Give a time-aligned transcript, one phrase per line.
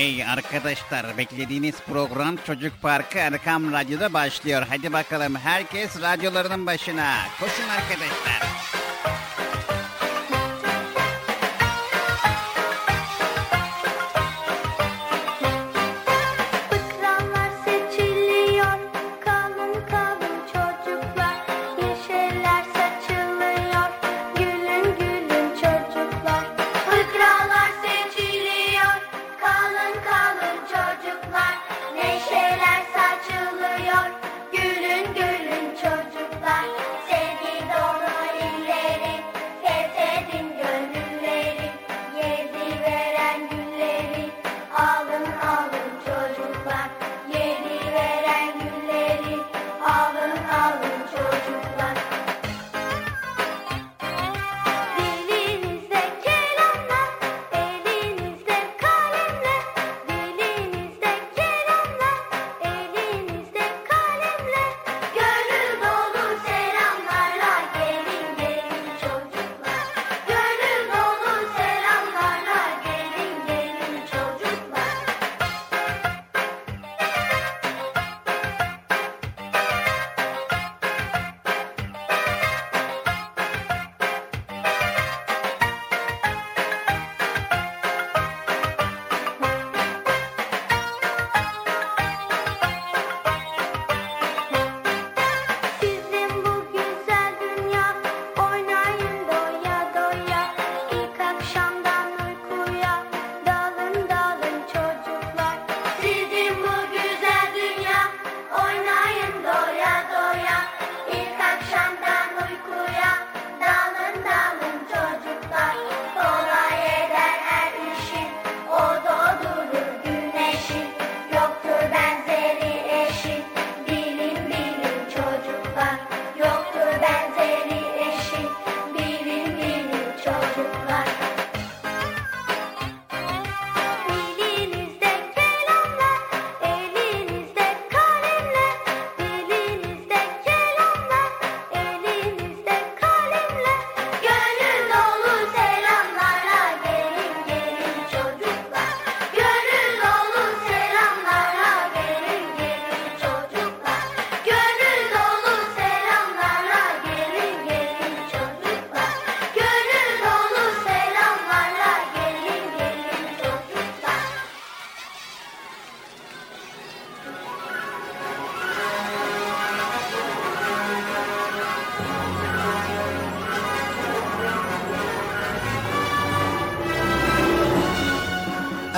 [0.00, 4.66] Hey arkadaşlar beklediğiniz program Çocuk Parkı Erkam Radyo'da başlıyor.
[4.68, 7.16] Hadi bakalım herkes radyolarının başına.
[7.40, 8.49] Koşun arkadaşlar.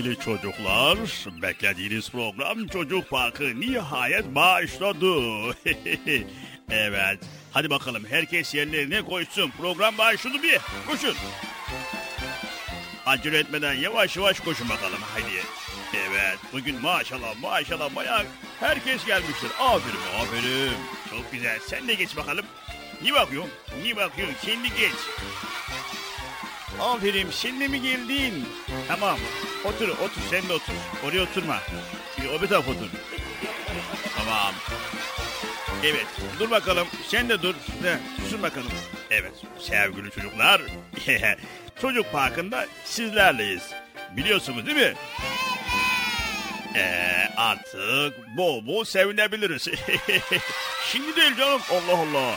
[0.00, 0.98] Sevgili çocuklar,
[1.42, 5.14] beklediğiniz program Çocuk Parkı nihayet başladı.
[6.70, 7.18] evet,
[7.52, 9.50] hadi bakalım herkes yerlerine koysun.
[9.50, 11.14] Program başladı bir, koşun.
[13.06, 15.42] Acele etmeden yavaş yavaş koşun bakalım hadi.
[15.94, 18.24] Evet, bugün maşallah maşallah bayağı
[18.60, 19.50] herkes gelmiştir.
[19.58, 20.72] Aferin, aferin.
[21.10, 22.44] Çok güzel, sen de geç bakalım.
[23.02, 23.52] Niye bakıyorsun?
[23.82, 24.36] Niye bakıyorsun?
[24.42, 24.96] Kendi geç.
[26.80, 28.44] Aferin şimdi mi geldin?
[28.88, 29.18] Tamam
[29.64, 30.72] otur otur sen de otur.
[31.04, 31.58] Oraya oturma.
[32.22, 32.88] Bir o bir taraf otur.
[34.16, 34.54] Tamam.
[35.84, 36.06] Evet
[36.38, 37.54] dur bakalım sen de dur.
[37.82, 37.98] De,
[38.30, 38.70] dur bakalım.
[39.10, 40.62] Evet sevgili çocuklar.
[41.80, 43.62] Çocuk parkında sizlerleyiz.
[44.16, 44.94] Biliyorsunuz değil mi?
[46.76, 49.62] Ee, artık bol bol sevinebiliriz.
[50.92, 51.60] Şimdi değil canım.
[51.70, 52.36] Allah Allah.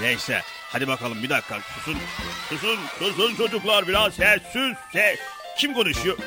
[0.00, 0.42] Neyse.
[0.68, 1.60] Hadi bakalım bir dakika.
[1.60, 1.98] Susun.
[2.48, 2.78] Susun.
[2.98, 4.76] Susun çocuklar biraz sessiz.
[4.92, 5.16] Se
[5.58, 6.18] Kim konuşuyor?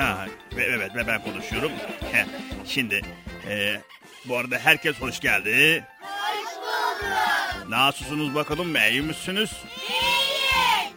[0.00, 0.26] Ha,
[0.56, 1.72] ve- evet ve ben konuşuyorum.
[2.12, 2.24] Heh,
[2.66, 3.02] Şimdi
[3.48, 3.80] e,
[4.24, 5.84] bu arada herkes hoş geldi.
[6.00, 7.70] Hoş bulduk.
[7.70, 8.76] Nasılsınız bakalım?
[8.76, 9.50] İyi misiniz?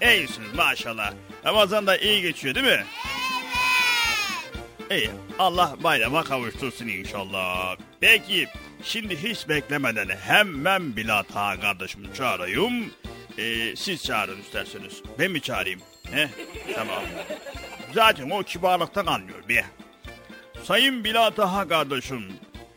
[0.02, 0.18] İyi.
[0.18, 1.14] İyisiniz maşallah.
[1.46, 2.84] Ramazan da iyi geçiyor değil mi?
[4.92, 5.10] İyi.
[5.40, 7.76] Allah bayrama kavuştursun inşallah.
[8.02, 8.48] Peki
[8.84, 12.94] şimdi hiç beklemeden hemen Bilat Ağa kardeşimi çağırayım.
[13.38, 15.02] Ee, siz çağırın isterseniz.
[15.20, 15.80] Ben mi çağırayım?
[16.12, 16.30] He?
[16.76, 17.04] Tamam.
[17.94, 19.64] Zaten o kibarlıktan anlıyor bir.
[20.64, 22.24] Sayın Bilat Ağa kardeşim.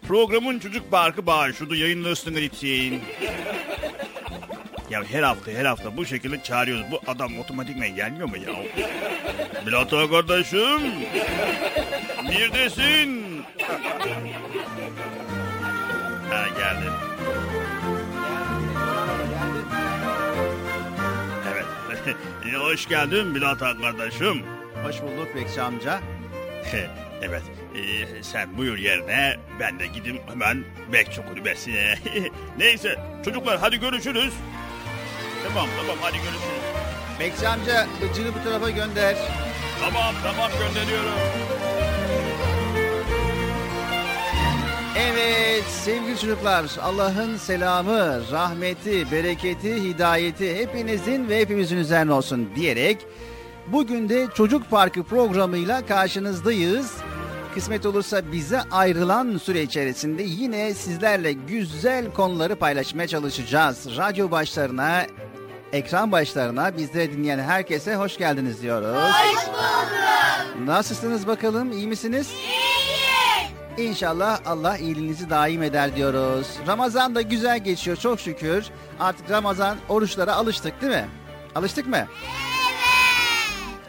[0.09, 3.03] Programın çocuk parkı bağışladı yayınlısını için.
[4.91, 6.85] Ya her hafta her hafta bu şekilde çağırıyoruz.
[6.91, 8.53] Bu adam otomatikmen gelmiyor mu ya?
[9.67, 10.83] Bilat Ağa kardeşim.
[12.25, 13.43] Neredesin?
[16.31, 16.91] Ha geldi.
[21.53, 21.67] Evet.
[22.61, 24.56] Hoş geldin Bilat Ağa kardeşim.
[24.87, 26.01] Hoş bulduk Bekçi amca.
[27.23, 27.43] evet.
[27.75, 31.95] e, sen buyur yerine ben de gideyim hemen bekçi kulübesine.
[32.59, 34.35] Neyse çocuklar hadi görüşürüz.
[35.45, 36.63] Tamam tamam hadi görüşürüz.
[37.21, 39.17] Bekçi amca Bıcır'ı bu tarafa gönder.
[39.81, 41.19] Tamam tamam gönderiyorum.
[44.99, 53.07] Evet sevgili çocuklar Allah'ın selamı, rahmeti, bereketi, hidayeti hepinizin ve hepimizin üzerine olsun diyerek
[53.73, 56.93] bugün de Çocuk Parkı programıyla karşınızdayız.
[57.55, 63.97] Kısmet olursa bize ayrılan süre içerisinde yine sizlerle güzel konuları paylaşmaya çalışacağız.
[63.97, 65.07] Radyo başlarına,
[65.73, 68.97] ekran başlarına bizleri dinleyen herkese hoş geldiniz diyoruz.
[68.97, 70.67] Hoş bulduk.
[70.67, 72.31] Nasılsınız bakalım, iyi misiniz?
[73.79, 76.47] İnşallah Allah iyiliğinizi daim eder diyoruz.
[76.67, 78.65] Ramazan da güzel geçiyor çok şükür.
[79.01, 81.09] Artık Ramazan oruçlara alıştık değil mi?
[81.55, 82.07] Alıştık mı?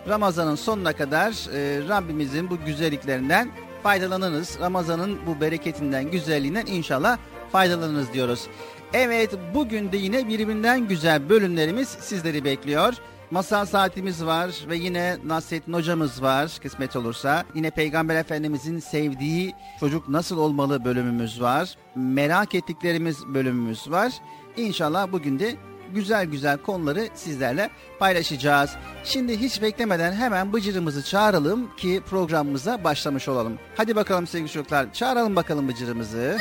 [0.07, 3.49] Ramazan'ın sonuna kadar e, Rabbimizin bu güzelliklerinden
[3.83, 4.57] faydalanırız.
[4.59, 7.17] Ramazan'ın bu bereketinden, güzelliğinden inşallah
[7.51, 8.47] faydalanırız diyoruz.
[8.93, 12.93] Evet bugün de yine birbirinden güzel bölümlerimiz sizleri bekliyor.
[13.31, 17.43] Masal saatimiz var ve yine Nasrettin hocamız var kısmet olursa.
[17.55, 21.75] Yine Peygamber Efendimizin sevdiği çocuk nasıl olmalı bölümümüz var.
[21.95, 24.13] Merak ettiklerimiz bölümümüz var.
[24.57, 25.55] İnşallah bugün de
[25.93, 27.69] güzel güzel konuları sizlerle
[27.99, 28.71] paylaşacağız.
[29.03, 33.59] Şimdi hiç beklemeden hemen Bıcır'ımızı çağıralım ki programımıza başlamış olalım.
[33.77, 36.37] Hadi bakalım sevgili çocuklar çağıralım bakalım Bıcır'ımızı.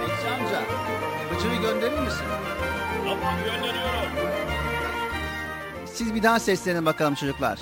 [0.00, 0.62] Bekçi amca
[1.34, 2.24] Bıcır'ı gönderir misin?
[3.04, 3.94] Tamam gönderiyorum.
[5.94, 7.58] Siz bir daha seslenin bakalım çocuklar.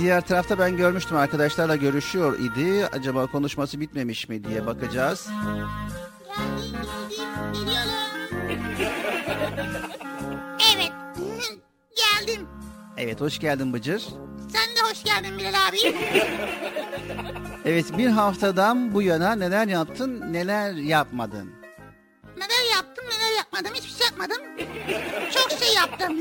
[0.00, 2.86] Diğer tarafta ben görmüştüm arkadaşlarla görüşüyor idi.
[2.86, 5.28] Acaba konuşması bitmemiş mi diye bakacağız.
[10.76, 10.92] Evet.
[11.96, 12.46] Geldim.
[12.96, 14.02] Evet hoş geldin Bıcır.
[14.48, 15.96] Sen de hoş geldin Bilal abi.
[17.64, 21.59] Evet bir haftadan bu yana neler yaptın neler yapmadın.
[22.40, 24.36] Neler yaptım neler yapmadım hiçbir şey yapmadım.
[25.34, 26.16] Çok şey yaptım.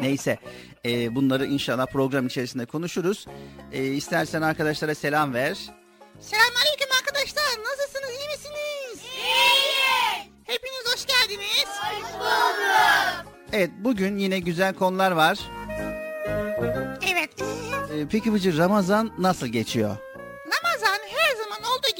[0.00, 0.38] Neyse
[0.84, 3.26] e, bunları inşallah program içerisinde konuşuruz.
[3.72, 5.58] E, istersen arkadaşlara selam ver.
[6.20, 7.44] Selamünaleyküm arkadaşlar.
[7.44, 9.04] Nasılsınız iyi misiniz?
[9.16, 10.28] İyiyiz.
[10.44, 11.66] Hepiniz hoş geldiniz.
[11.66, 13.32] Hoş bulduk.
[13.52, 15.38] Evet bugün yine güzel konular var.
[17.12, 17.30] Evet.
[17.94, 19.96] E, peki Bıcır Ramazan nasıl geçiyor?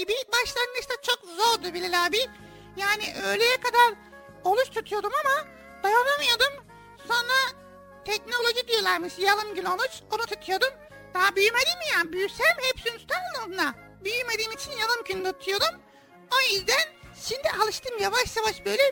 [0.00, 2.18] Gibi başlangıçta çok zordu Bilal abi.
[2.76, 3.94] Yani öğleye kadar
[4.44, 5.46] oruç tutuyordum ama
[5.82, 6.64] dayanamıyordum.
[7.08, 7.60] Sonra
[8.04, 10.68] teknoloji diyorlarmış yarım gün oruç onu tutuyordum.
[11.14, 13.74] Daha büyümedim ya büyüsem hepsini tutardım onunla.
[14.04, 15.80] Büyümediğim için yarım gün tutuyordum.
[16.32, 16.84] O yüzden
[17.28, 18.82] şimdi alıştım yavaş yavaş böyle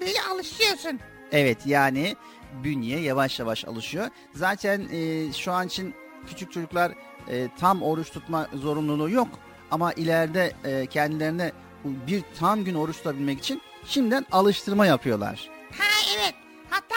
[0.00, 1.00] böyle alışıyorsun.
[1.32, 2.16] Evet yani
[2.64, 4.08] bünye yavaş yavaş alışıyor.
[4.34, 5.94] Zaten e, şu an için
[6.26, 6.92] küçük çocuklar
[7.28, 9.28] e, tam oruç tutma zorunluluğu yok.
[9.72, 11.52] Ama ileride e, kendilerine
[11.84, 15.48] bir tam gün oruç tutabilmek için şimdiden alıştırma yapıyorlar.
[15.78, 15.84] Ha
[16.16, 16.34] evet.
[16.70, 16.96] Hatta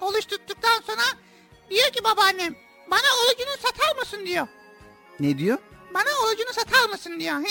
[0.00, 1.02] oruç tuttuktan sonra
[1.70, 2.54] diyor ki babaannem
[2.90, 4.46] bana orucunu satar mısın diyor.
[5.20, 5.58] Ne diyor?
[5.94, 7.36] Bana orucunu satar mısın diyor.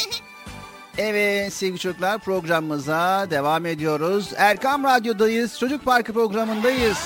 [0.98, 4.32] Evet sevgili çocuklar programımıza devam ediyoruz.
[4.38, 5.60] Erkam Radyo'dayız.
[5.60, 6.98] Çocuk Parkı programındayız.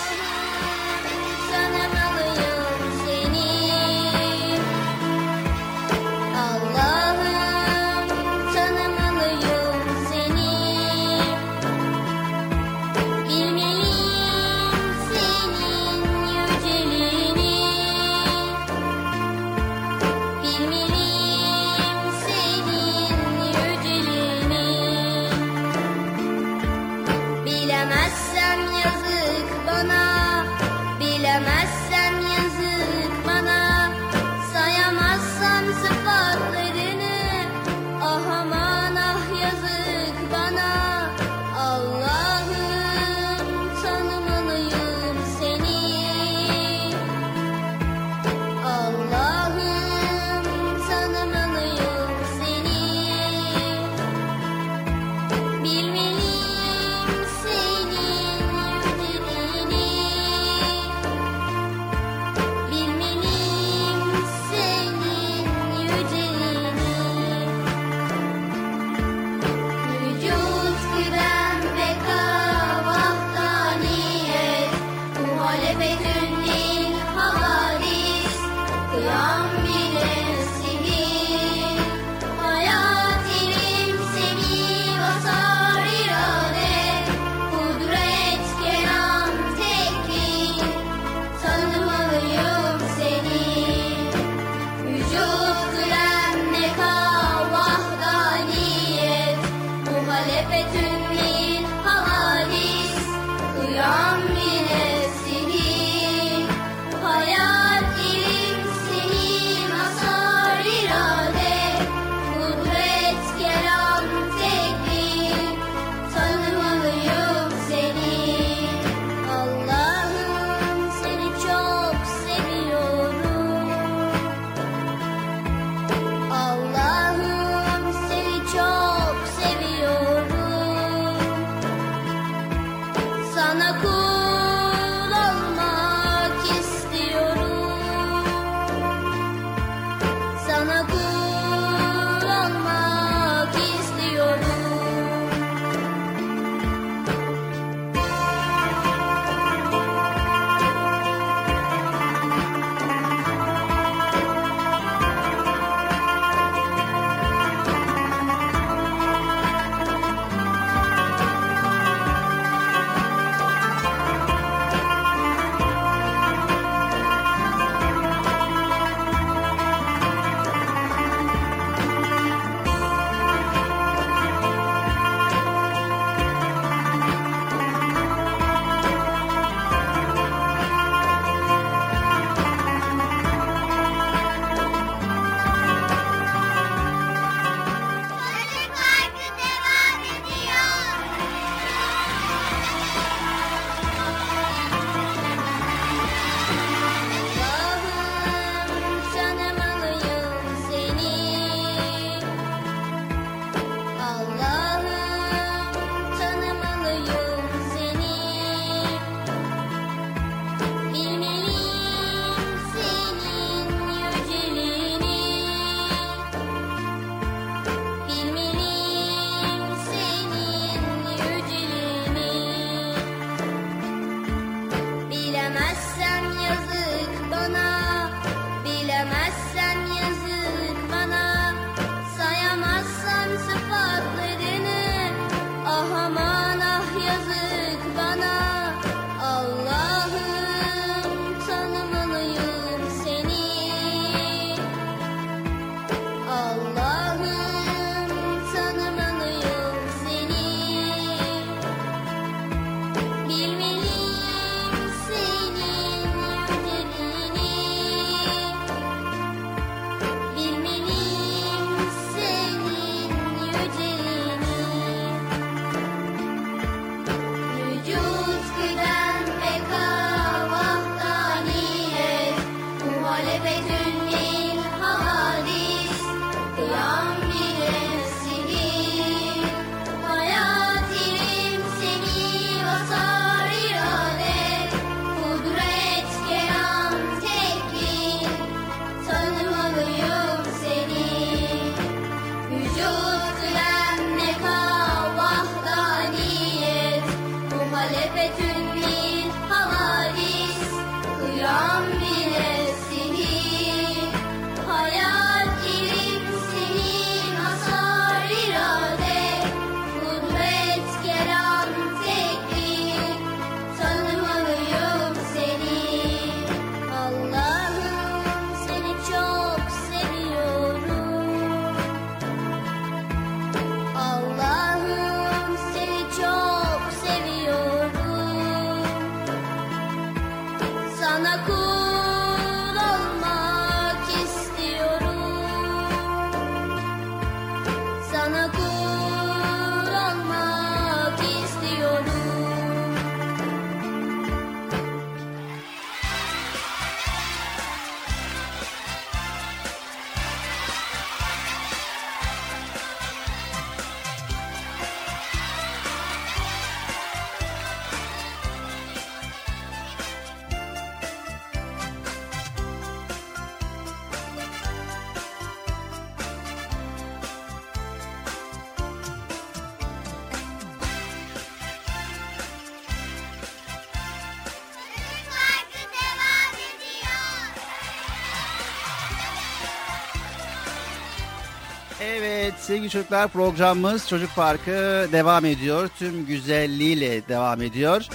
[382.76, 385.90] Sevgili çocuklar programımız Çocuk Parkı devam ediyor.
[386.00, 388.06] Tüm güzelliğiyle devam ediyor.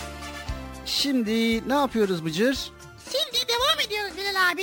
[0.86, 2.70] Şimdi ne yapıyoruz Bıcır?
[3.12, 4.62] Şimdi devam ediyoruz Bilal abi.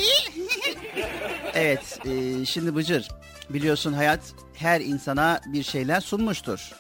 [1.53, 3.07] Evet e, şimdi Bıcır
[3.49, 4.19] biliyorsun hayat
[4.53, 6.71] her insana bir şeyler sunmuştur.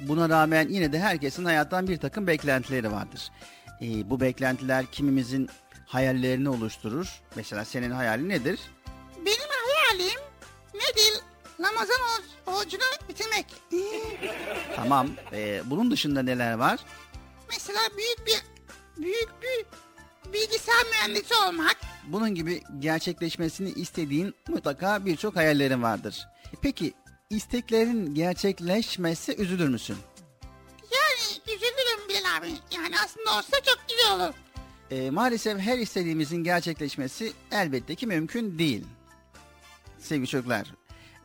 [0.00, 3.30] Buna rağmen yine de herkesin hayattan bir takım beklentileri vardır.
[3.80, 5.50] E, bu beklentiler kimimizin
[5.86, 7.22] hayallerini oluşturur.
[7.36, 8.60] Mesela senin hayalin nedir?
[9.26, 10.20] Benim hayalim
[10.74, 11.23] nedir?
[11.60, 11.96] Ramazan
[12.46, 13.46] orucunu bitirmek.
[14.76, 15.08] Tamam.
[15.32, 16.80] e, bunun dışında neler var?
[17.50, 18.42] Mesela büyük bir
[19.02, 19.66] büyük bir
[20.32, 21.76] bilgisayar mühendisi olmak.
[22.06, 26.26] Bunun gibi gerçekleşmesini istediğin mutlaka birçok hayallerin vardır.
[26.62, 26.94] Peki
[27.30, 29.96] isteklerin gerçekleşmesi üzülür müsün?
[30.82, 32.48] Yani üzülürüm Bilal abi.
[32.76, 34.34] Yani aslında olsa çok güzel olur.
[34.90, 38.84] E, maalesef her istediğimizin gerçekleşmesi elbette ki mümkün değil.
[39.98, 40.74] Sevgili çocuklar,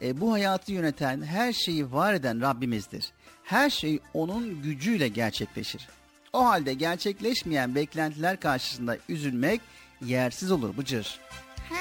[0.02, 3.12] e, bu hayatı yöneten, her şeyi var eden Rabbimizdir.
[3.44, 5.88] Her şey onun gücüyle gerçekleşir.
[6.34, 9.62] O halde gerçekleşmeyen beklentiler karşısında üzülmek
[10.06, 11.20] yersiz olur Bıcır.
[11.70, 11.76] He,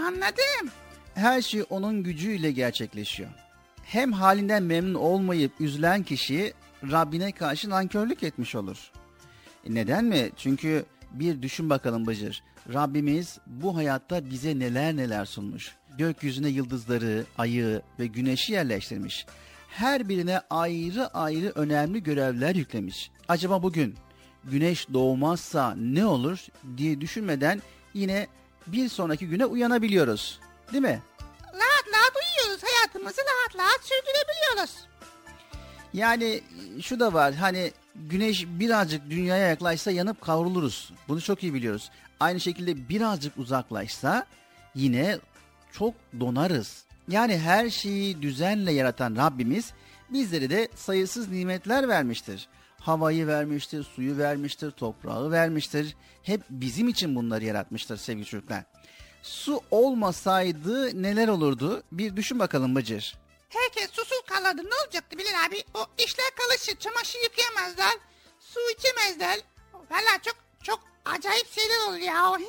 [0.00, 0.70] anladım.
[1.14, 3.30] Her şey onun gücüyle gerçekleşiyor.
[3.84, 8.90] Hem halinden memnun olmayıp üzülen kişi Rabbine karşı nankörlük etmiş olur.
[9.66, 10.30] E Neden mi?
[10.36, 12.42] Çünkü bir düşün bakalım Bıcır.
[12.68, 15.74] Rabbimiz bu hayatta bize neler neler sunmuş.
[15.98, 19.26] Gökyüzüne yıldızları, ayı ve güneşi yerleştirmiş.
[19.68, 23.10] Her birine ayrı ayrı önemli görevler yüklemiş.
[23.28, 23.96] Acaba bugün
[24.44, 26.46] güneş doğmazsa ne olur
[26.76, 27.62] diye düşünmeden
[27.94, 28.26] yine
[28.66, 30.40] bir sonraki güne uyanabiliyoruz.
[30.72, 31.02] Değil mi?
[31.44, 32.64] Rahat rahat uyuyoruz.
[32.64, 34.90] Hayatımızı rahat rahat sürdürebiliyoruz.
[35.92, 36.40] Yani
[36.82, 40.92] şu da var hani güneş birazcık dünyaya yaklaşsa yanıp kavruluruz.
[41.08, 41.90] Bunu çok iyi biliyoruz.
[42.20, 44.26] Aynı şekilde birazcık uzaklaşsa
[44.74, 45.18] yine
[45.72, 46.84] çok donarız.
[47.08, 49.72] Yani her şeyi düzenle yaratan Rabbimiz
[50.10, 52.48] bizlere de sayısız nimetler vermiştir.
[52.80, 55.96] Havayı vermiştir, suyu vermiştir, toprağı vermiştir.
[56.22, 58.64] Hep bizim için bunları yaratmıştır sevgili çocuklar.
[59.22, 61.82] Su olmasaydı neler olurdu?
[61.92, 63.14] Bir düşün bakalım Bıcır.
[63.48, 64.62] Herkes susuz kalırdı.
[64.64, 65.64] Ne olacaktı Bilal abi?
[65.74, 66.76] O işler karışır.
[66.76, 67.94] Çamaşır yıkayamazlar.
[68.40, 69.38] Su içemezler.
[69.72, 72.32] Valla çok çok acayip şeyler olur ya.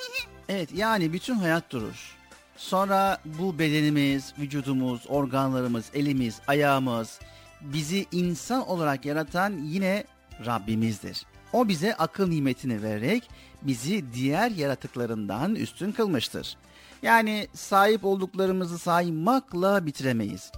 [0.49, 2.15] Evet yani bütün hayat durur.
[2.57, 7.19] Sonra bu bedenimiz, vücudumuz, organlarımız, elimiz, ayağımız
[7.61, 10.03] bizi insan olarak yaratan yine
[10.45, 11.25] Rabbimizdir.
[11.53, 13.29] O bize akıl nimetini vererek
[13.61, 16.57] bizi diğer yaratıklarından üstün kılmıştır.
[17.01, 20.51] Yani sahip olduklarımızı saymakla bitiremeyiz.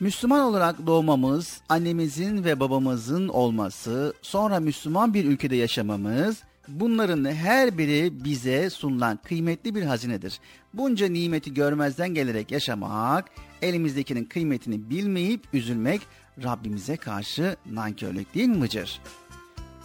[0.00, 8.24] Müslüman olarak doğmamız, annemizin ve babamızın olması, sonra Müslüman bir ülkede yaşamamız, bunların her biri
[8.24, 10.40] bize sunulan kıymetli bir hazinedir.
[10.74, 13.30] Bunca nimeti görmezden gelerek yaşamak,
[13.62, 16.00] elimizdekinin kıymetini bilmeyip üzülmek,
[16.44, 19.00] Rabbimize karşı nankörlük değil mi Bıcır?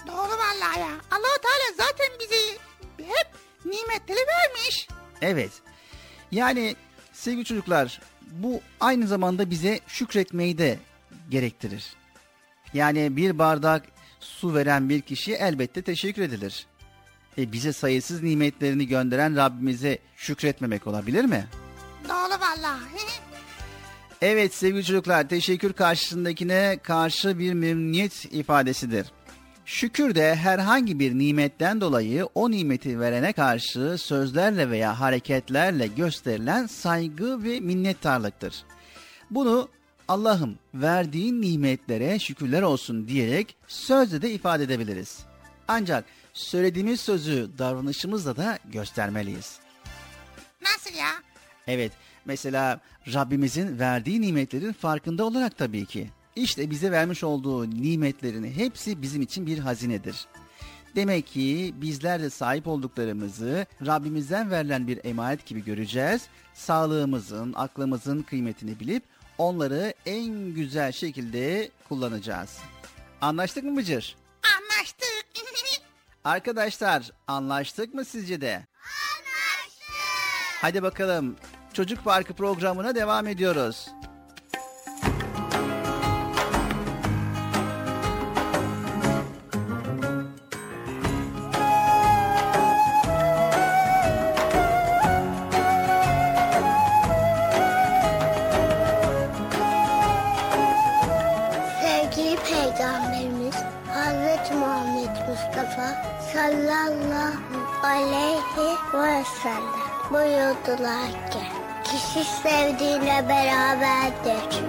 [0.08, 0.92] Doğru vallahi ya.
[1.12, 2.58] allah Teala zaten bizi
[2.98, 3.28] hep
[3.66, 4.88] nimetleri vermiş.
[5.22, 5.52] Evet.
[6.32, 6.76] Yani
[7.14, 10.80] sevgili çocuklar bu aynı zamanda bize şükretmeyi de
[11.30, 11.94] gerektirir.
[12.74, 13.84] Yani bir bardak
[14.20, 16.68] su veren bir kişi elbette teşekkür edilir.
[17.38, 21.48] E bize sayısız nimetlerini gönderen Rabbimize şükretmemek olabilir mi?
[22.10, 22.82] Doğru vallahi.
[24.22, 29.08] Evet sevgili çocuklar teşekkür karşısındakine karşı bir memnuniyet ifadesidir.
[29.66, 37.44] Şükür de herhangi bir nimetten dolayı o nimeti verene karşı sözlerle veya hareketlerle gösterilen saygı
[37.44, 38.64] ve minnettarlıktır.
[39.32, 39.70] Bunu
[40.08, 45.20] Allah'ım verdiğin nimetlere şükürler olsun diyerek sözle de ifade edebiliriz.
[45.68, 49.60] Ancak söylediğimiz sözü davranışımızla da göstermeliyiz.
[50.62, 51.10] Nasıl ya?
[51.68, 51.92] Evet,
[52.26, 52.80] mesela
[53.14, 56.10] Rabbimizin verdiği nimetlerin farkında olarak tabii ki.
[56.36, 60.28] İşte bize vermiş olduğu nimetlerin hepsi bizim için bir hazinedir.
[60.96, 66.22] Demek ki bizler de sahip olduklarımızı Rabbimizden verilen bir emanet gibi göreceğiz.
[66.54, 69.04] Sağlığımızın, aklımızın kıymetini bilip
[69.38, 72.58] onları en güzel şekilde kullanacağız.
[73.22, 74.16] Anlaştık mı Bıcır?
[74.58, 75.26] Anlaştık.
[76.24, 78.54] Arkadaşlar anlaştık mı sizce de?
[78.54, 79.96] Anlaştık.
[80.62, 81.36] Hadi bakalım
[81.74, 83.88] Çocuk Parkı programına devam ediyoruz.
[109.44, 109.64] Sellem
[110.12, 111.40] buyurdular ki
[111.84, 114.60] kişi sevdiğiyle beraberdir.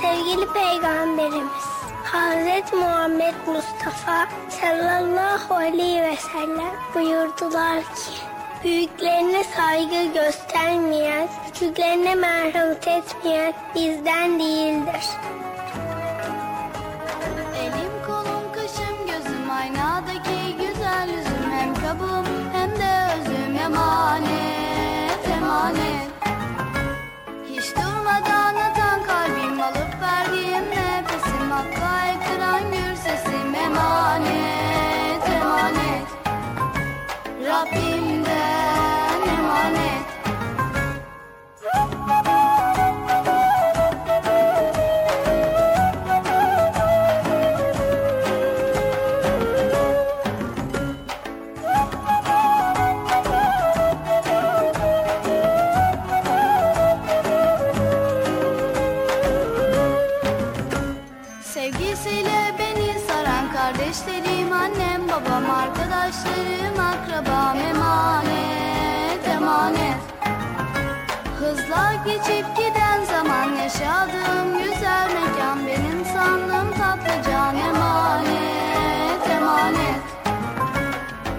[0.00, 1.70] Sevgili Peygamberimiz
[2.04, 4.28] Hazreti Muhammed Mustafa
[4.60, 8.30] sallallahu aleyhi ve sellem buyurdular ki
[8.64, 15.06] Büyüklerine saygı göstermeyen, küçüklerine merhamet etmeyen bizden değildir.
[24.20, 26.10] Emanet emanet.
[27.50, 36.08] Hiç durmadan atan kalbim alıp verdiğim nefesim Hatta ekran gür sesim emanet emanet.
[37.46, 37.89] Rabbimden
[72.30, 80.02] geçip giden zaman yaşadığım güzel mekan Benim sandığım tatlı can emanet emanet.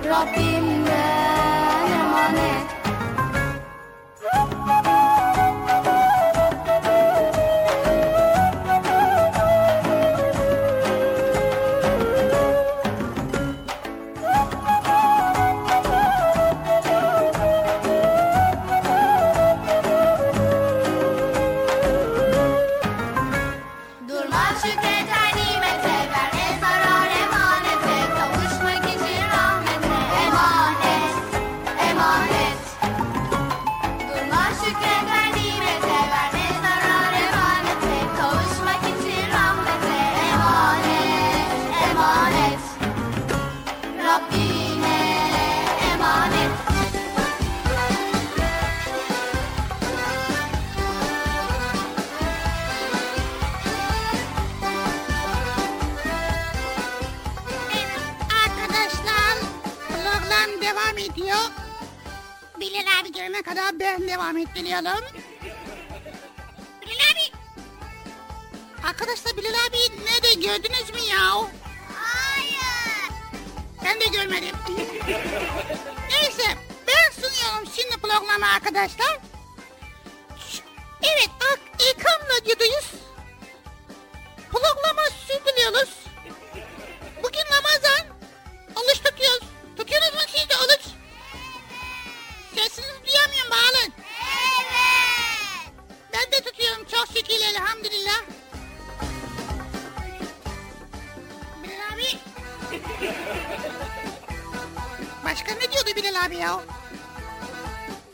[0.05, 0.50] Rabbimden
[63.99, 65.05] ben devam ettiriyorum.
[66.81, 67.31] Bilal abi.
[68.87, 71.31] Arkadaşlar Bilal abi nerede gördünüz mü ya?
[71.95, 73.11] Hayır.
[73.85, 74.55] Ben de görmedim.
[76.09, 79.19] Neyse ben sunuyorum şimdi programı arkadaşlar.
[81.03, 82.80] Evet Ak- İKAM Radyo'dayız.
[105.31, 106.59] Başka ne diyordu Bilal abi ya.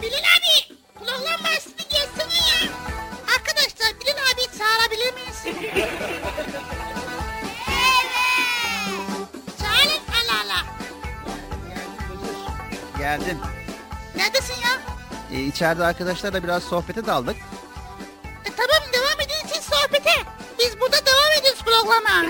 [0.02, 2.72] Bilal abi program başladı gelsene ya.
[3.36, 5.44] Arkadaşlar Bilal abi çağırabilir miyiz?
[9.62, 10.66] Çağırın Allah Allah.
[12.98, 13.40] Geldim.
[14.16, 14.82] Neredesin ya?
[15.32, 17.38] E, içeride arkadaşlarla biraz sohbete daldık.
[18.46, 20.14] E, tamam devam edin siz sohbete.
[20.60, 22.26] Biz burada devam ediyoruz programa.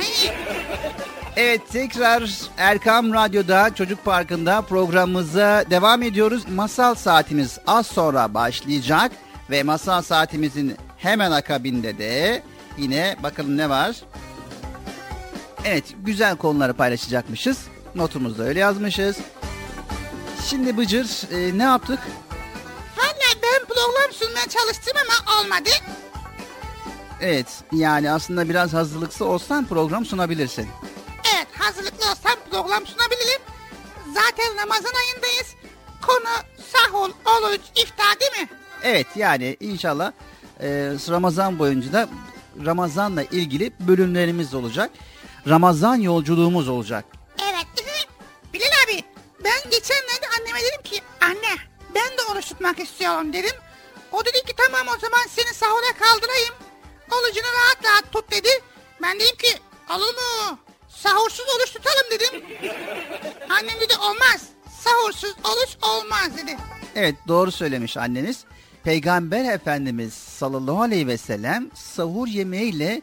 [1.36, 6.44] Evet tekrar Erkam Radyo'da Çocuk Parkı'nda programımıza devam ediyoruz.
[6.50, 9.12] Masal saatimiz az sonra başlayacak
[9.50, 12.44] ve masal saatimizin hemen akabinde de
[12.78, 13.96] yine bakalım ne var?
[15.66, 17.58] Evet güzel konuları paylaşacakmışız.
[17.96, 19.18] Notumuzda öyle yazmışız.
[20.50, 22.00] Şimdi Bıcır e, ne yaptık?
[22.98, 25.70] Valla ben program sunmaya çalıştım ama olmadı.
[27.22, 30.68] Evet yani aslında biraz hazırlıklı olsan program sunabilirsin.
[31.68, 33.42] Hazırlıklı olsam program sunabilirim.
[34.14, 35.56] Zaten Ramazan ayındayız.
[36.02, 36.34] Konu
[36.72, 38.50] sahur, oruç, iftar değil mi?
[38.84, 40.12] Evet yani inşallah
[40.60, 40.68] e,
[41.10, 42.10] Ramazan boyunca da
[42.66, 44.92] Ramazan'la ilgili bölümlerimiz olacak.
[45.48, 47.06] Ramazan yolculuğumuz olacak.
[47.44, 47.68] Evet.
[48.54, 49.04] Bilal abi
[49.44, 51.56] ben geçenlerde anneme dedim ki anne
[51.96, 53.56] ben de oruç tutmak istiyorum dedim.
[54.12, 56.54] O dedi ki tamam o zaman seni sahura kaldırayım.
[57.12, 58.50] Orucunu rahat rahat tut dedi.
[59.02, 60.60] Ben dedim ki olur mu?
[61.04, 62.46] Sahursuz oruç tutalım dedim.
[63.50, 64.50] Annem dedi olmaz.
[64.70, 66.58] Sahursuz oruç olmaz dedi.
[66.96, 68.46] Evet doğru söylemiş anneniz.
[68.84, 73.02] Peygamber Efendimiz sallallahu aleyhi ve sellem sahur yemeğiyle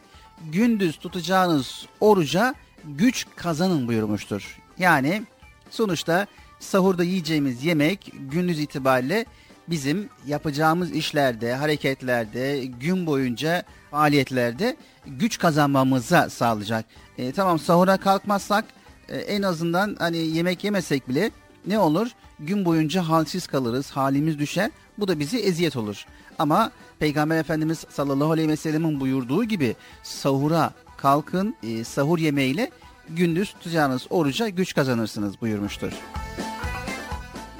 [0.51, 4.57] gündüz tutacağınız oruca güç kazanın buyurmuştur.
[4.77, 5.23] Yani
[5.69, 6.27] sonuçta
[6.59, 9.25] sahurda yiyeceğimiz yemek gündüz itibariyle
[9.67, 16.85] bizim yapacağımız işlerde, hareketlerde, gün boyunca faaliyetlerde güç kazanmamıza sağlayacak.
[17.17, 18.65] E, tamam sahura kalkmazsak
[19.09, 21.31] e, en azından hani yemek yemesek bile
[21.67, 22.07] ne olur?
[22.39, 24.71] Gün boyunca halsiz kalırız, halimiz düşer.
[24.97, 26.05] Bu da bizi eziyet olur.
[26.39, 32.71] Ama Peygamber Efendimiz sallallahu aleyhi ve sellemin buyurduğu gibi sahura kalkın, e, sahur yemeğiyle
[33.09, 35.91] gündüz tutacağınız oruca güç kazanırsınız buyurmuştur.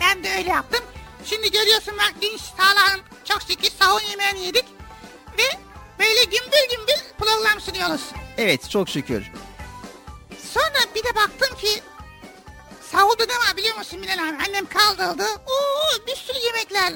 [0.02, 0.86] Ben de öyle yaptım.
[1.26, 4.66] Şimdi görüyorsun bak dinç sağlam çok şükür sahur yemeğini yedik.
[5.38, 5.65] Ve
[6.00, 8.02] böyle gümbür gümbür program sunuyoruz.
[8.38, 9.24] Evet çok şükür.
[10.54, 11.82] Sonra bir de baktım ki
[12.92, 14.38] sahurda ne var biliyor musun Bilal abi?
[14.48, 15.26] Annem kaldırdı.
[15.48, 16.94] Oo bir sürü yemekler.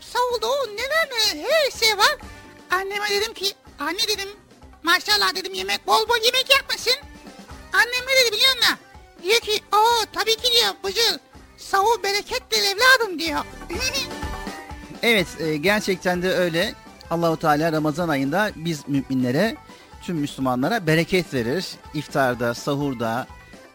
[0.00, 2.16] Sahurda o neler neler her şey var.
[2.70, 4.28] Anneme dedim ki anne dedim
[4.82, 6.94] maşallah dedim yemek bol bol yemek yapmasın.
[7.72, 8.76] Annem ne dedi biliyor musun?
[9.22, 11.20] Diyor ki o tabii ki diyor Bıcır
[11.58, 13.44] sahur berekettir evladım diyor.
[15.02, 16.74] Evet e, gerçekten de öyle.
[17.10, 19.56] Allahu Teala Ramazan ayında biz müminlere,
[20.02, 21.66] tüm Müslümanlara bereket verir.
[21.94, 23.26] İftarda, sahurda,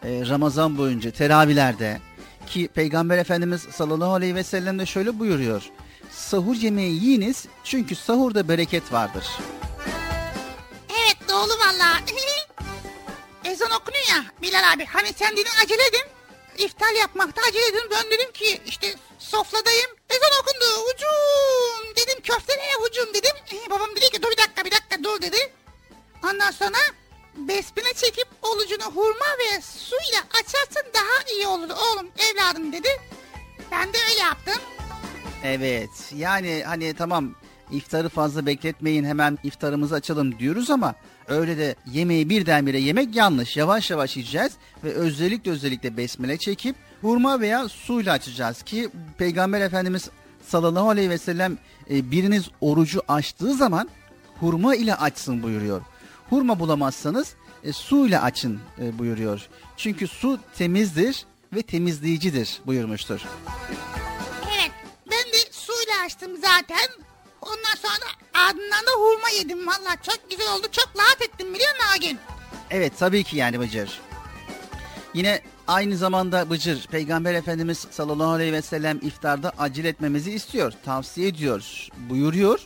[0.02, 2.00] e, Ramazan boyunca, teravihlerde
[2.46, 5.62] ki Peygamber Efendimiz sallallahu aleyhi ve sellem de şöyle buyuruyor.
[6.10, 9.26] Sahur yemeği yiyiniz çünkü sahurda bereket vardır.
[10.90, 12.00] Evet doğru valla.
[13.44, 14.84] Ezan okunuyor ya Bilal abi.
[14.86, 16.06] Hani sen dedin acele edin.
[16.64, 17.90] İftar yapmakta acele edin.
[17.90, 19.95] Ben dedim ki işte sofradayım.
[20.10, 20.66] Ezan okundu.
[20.86, 23.36] Hucum dedim köfteleye hucum dedim.
[23.52, 25.36] Ee, babam dedi ki dur bir dakika bir dakika dur dedi.
[26.24, 26.78] Ondan sonra
[27.36, 32.88] besmele çekip olucunu hurma ve suyla açarsan daha iyi olur oğlum evladım dedi.
[33.72, 34.62] Ben de öyle yaptım.
[35.44, 37.34] Evet yani hani tamam
[37.70, 40.94] iftarı fazla bekletmeyin hemen iftarımızı açalım diyoruz ama
[41.28, 43.56] öyle de yemeği birdenbire yemek yanlış.
[43.56, 44.52] Yavaş yavaş yiyeceğiz
[44.84, 50.10] ve özellikle özellikle besmele çekip hurma veya suyla açacağız ki Peygamber Efendimiz
[50.48, 51.58] sallallahu aleyhi ve sellem
[51.90, 53.88] e, biriniz orucu açtığı zaman
[54.40, 55.82] hurma ile açsın buyuruyor.
[56.30, 59.48] Hurma bulamazsanız e, su ile açın e, buyuruyor.
[59.76, 63.20] Çünkü su temizdir ve temizleyicidir buyurmuştur.
[64.58, 64.70] Evet
[65.10, 66.88] ben de suyla açtım zaten.
[67.42, 71.70] Ondan sonra da ardından da hurma yedim valla çok güzel oldu çok rahat ettim biliyor
[71.76, 72.18] musun gün?
[72.70, 74.00] Evet tabii ki yani Bıcır.
[75.14, 80.72] Yine aynı zamanda Bıcır Peygamber Efendimiz sallallahu aleyhi ve sellem iftarda acele etmemizi istiyor.
[80.84, 81.88] Tavsiye ediyor.
[82.10, 82.60] Buyuruyor.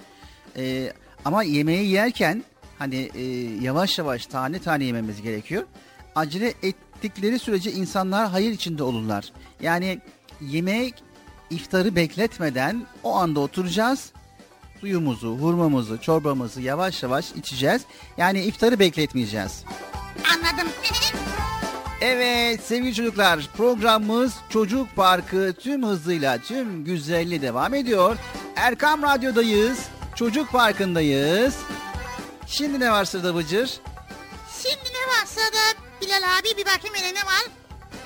[0.57, 0.93] Ee,
[1.25, 2.45] ama yemeği yerken
[2.79, 3.23] hani e,
[3.63, 5.65] yavaş yavaş tane tane yememiz gerekiyor.
[6.15, 9.33] Acele ettikleri sürece insanlar hayır içinde olurlar.
[9.63, 10.01] Yani
[10.41, 10.95] yemek
[11.51, 14.13] iftarı bekletmeden o anda oturacağız.
[14.81, 17.83] Suyumuzu, hurmamızı, çorbamızı yavaş yavaş içeceğiz.
[18.17, 19.65] Yani iftarı bekletmeyeceğiz.
[20.35, 20.69] Anladım.
[22.01, 28.17] Evet sevgili çocuklar programımız Çocuk Parkı tüm hızıyla tüm güzelliği devam ediyor.
[28.57, 29.79] Erkam Radyo'dayız.
[30.17, 31.57] Çocuk Parkı'ndayız.
[32.47, 33.71] Şimdi ne var sırada Bıcır?
[34.63, 37.45] Şimdi ne var sırada Bilal abi bir bakayım hele ne var?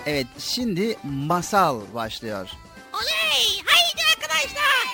[0.07, 2.49] Evet şimdi masal başlıyor.
[2.93, 4.87] Oley haydi arkadaşlar.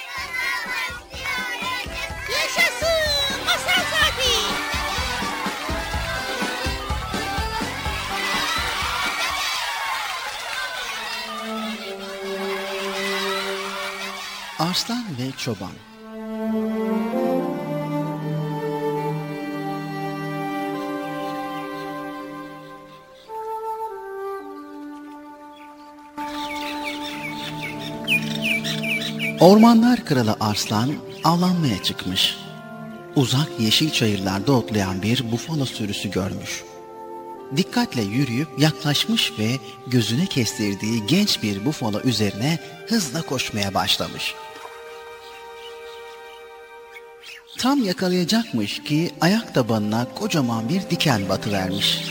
[2.33, 4.00] Yaşasın masal
[14.71, 15.71] Arslan ve Çoban
[29.41, 30.91] Ormanlar kralı Arslan
[31.25, 32.37] avlanmaya çıkmış.
[33.17, 36.65] Uzak yeşil çayırlarda otlayan bir bufalo sürüsü görmüş.
[37.57, 39.51] Dikkatle yürüyüp yaklaşmış ve
[39.87, 44.35] gözüne kestirdiği genç bir bufalo üzerine hızla koşmaya başlamış.
[47.61, 52.05] Tam yakalayacakmış ki ayak tabanına kocaman bir diken batıvermiş.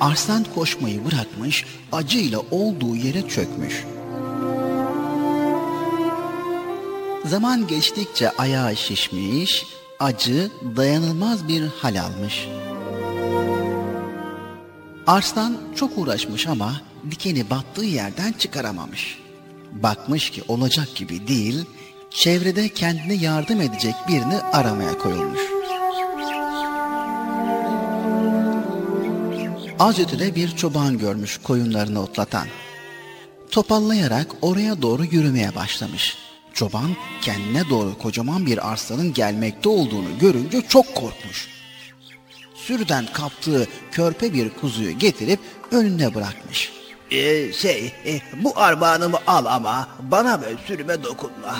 [0.00, 3.84] Arslan koşmayı bırakmış, acıyla olduğu yere çökmüş.
[7.24, 9.66] Zaman geçtikçe ayağı şişmiş,
[10.00, 12.48] acı dayanılmaz bir hal almış.
[15.06, 16.80] Arslan çok uğraşmış ama
[17.10, 19.18] dikeni battığı yerden çıkaramamış.
[19.72, 21.64] Bakmış ki olacak gibi değil,
[22.14, 25.40] çevrede kendine yardım edecek birini aramaya koyulmuş.
[29.78, 32.46] Az ötede bir çoban görmüş koyunlarını otlatan.
[33.50, 36.16] Topallayarak oraya doğru yürümeye başlamış.
[36.54, 41.48] Çoban kendine doğru kocaman bir arslanın gelmekte olduğunu görünce çok korkmuş.
[42.54, 46.72] Sürüden kaptığı körpe bir kuzuyu getirip önüne bırakmış.
[47.10, 51.56] Ee, şey, e, bu armağanımı al ama bana ve sürüme dokunma.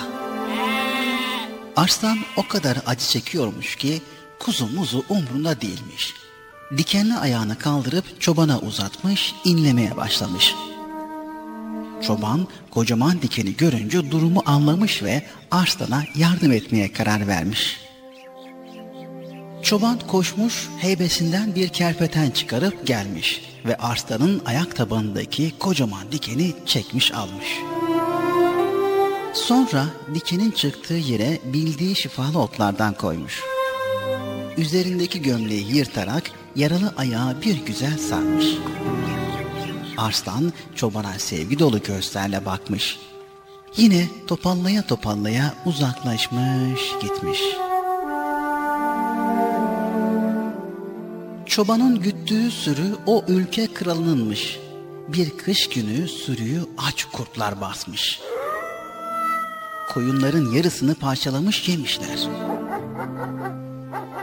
[1.75, 4.01] Arslan o kadar acı çekiyormuş ki
[4.39, 6.13] kuzu muzu umrunda değilmiş.
[6.77, 10.55] Dikenli ayağını kaldırıp çobana uzatmış, inlemeye başlamış.
[12.01, 17.77] Çoban kocaman dikeni görünce durumu anlamış ve Arslan'a yardım etmeye karar vermiş.
[19.63, 27.47] Çoban koşmuş, heybesinden bir kerpeten çıkarıp gelmiş ve Arslan'ın ayak tabanındaki kocaman dikeni çekmiş almış.
[29.33, 33.41] Sonra dikenin çıktığı yere bildiği şifalı otlardan koymuş.
[34.57, 38.45] Üzerindeki gömleği yırtarak yaralı ayağı bir güzel sarmış.
[39.97, 42.99] Arslan çobana sevgi dolu gözlerle bakmış.
[43.77, 47.39] Yine topallaya topallaya uzaklaşmış gitmiş.
[51.45, 54.59] Çobanın güttüğü sürü o ülke kralınınmış.
[55.07, 58.19] Bir kış günü sürüyü aç kurtlar basmış.
[59.89, 62.27] Koyunların yarısını parçalamış yemişler.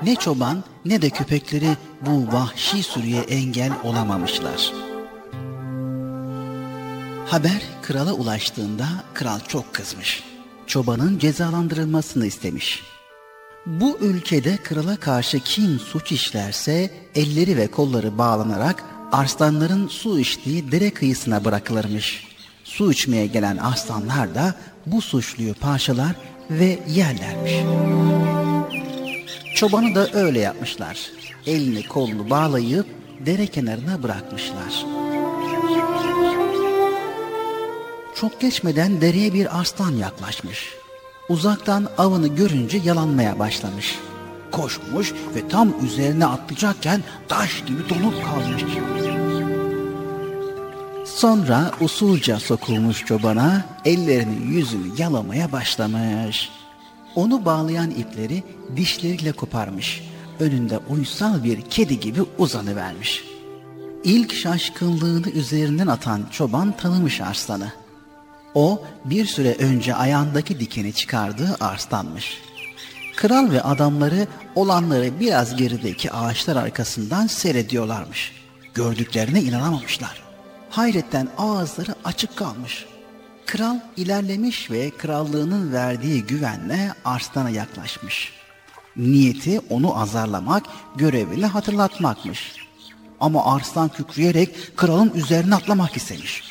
[0.02, 4.72] Ne çoban ne de köpekleri bu vahşi sürüye engel olamamışlar.
[7.26, 10.24] Haber krala ulaştığında kral çok kızmış.
[10.66, 12.82] Çobanın cezalandırılmasını istemiş.
[13.66, 20.90] Bu ülkede krala karşı kim suç işlerse elleri ve kolları bağlanarak arslanların su içtiği dere
[20.90, 22.24] kıyısına bırakılırmış.
[22.64, 24.54] Su içmeye gelen aslanlar da
[24.86, 26.12] bu suçluyu parçalar
[26.50, 27.52] ve yerlermiş.
[29.54, 31.10] Çobanı da öyle yapmışlar.
[31.46, 32.86] Elini kolunu bağlayıp
[33.26, 34.86] dere kenarına bırakmışlar.
[38.16, 40.68] Çok geçmeden dereye bir aslan yaklaşmış.
[41.28, 43.98] Uzaktan avını görünce yalanmaya başlamış.
[44.52, 48.64] Koşmuş ve tam üzerine atlayacakken taş gibi donup kalmış.
[51.14, 56.50] Sonra usulca sokulmuş çobana, ellerini yüzünü yalamaya başlamış.
[57.14, 58.42] Onu bağlayan ipleri
[58.76, 60.04] dişleriyle koparmış.
[60.40, 63.24] Önünde uysal bir kedi gibi uzanıvermiş.
[64.04, 67.72] İlk şaşkınlığını üzerinden atan çoban tanımış arslanı.
[68.54, 72.38] O bir süre önce ayağındaki dikeni çıkardığı arslanmış.
[73.16, 78.32] Kral ve adamları olanları biraz gerideki ağaçlar arkasından seyrediyorlarmış.
[78.74, 80.29] Gördüklerine inanamamışlar.
[80.70, 82.86] Hayretten ağızları açık kalmış.
[83.46, 88.32] Kral ilerlemiş ve krallığının verdiği güvenle arslana yaklaşmış.
[88.96, 90.62] Niyeti onu azarlamak,
[90.96, 92.54] görevini hatırlatmakmış.
[93.20, 96.42] Ama arslan kükreyerek kralın üzerine atlamak istemiş.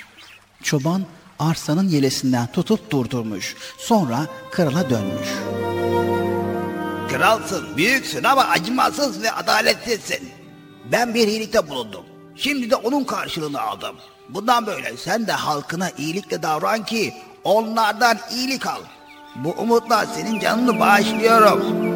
[0.64, 1.06] Çoban
[1.40, 3.56] arsanın yelesinden tutup durdurmuş.
[3.78, 5.30] Sonra krala dönmüş.
[7.10, 10.30] Kralsın, büyüksün ama acımasız ve adaletsizsin.
[10.92, 12.09] Ben bir iyilikte bulundum.
[12.40, 13.96] Şimdi de onun karşılığını aldım.
[14.30, 18.82] Bundan böyle sen de halkına iyilikle davran ki onlardan iyilik al.
[19.36, 21.90] Bu umutla senin canını bağışlıyorum.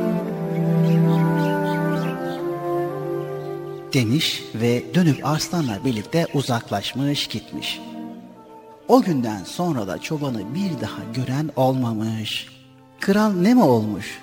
[3.93, 7.81] demiş ve dönüp arslanla birlikte uzaklaşmış gitmiş.
[8.87, 12.47] O günden sonra da çobanı bir daha gören olmamış.
[12.99, 14.19] Kral ne mi olmuş?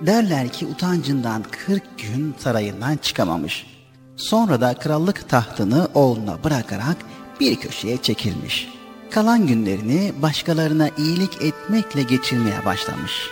[0.00, 3.73] Derler ki utancından 40 gün sarayından çıkamamış.
[4.16, 6.96] Sonra da krallık tahtını oğluna bırakarak
[7.40, 8.68] bir köşeye çekilmiş.
[9.10, 13.28] kalan günlerini başkalarına iyilik etmekle geçirmeye başlamış.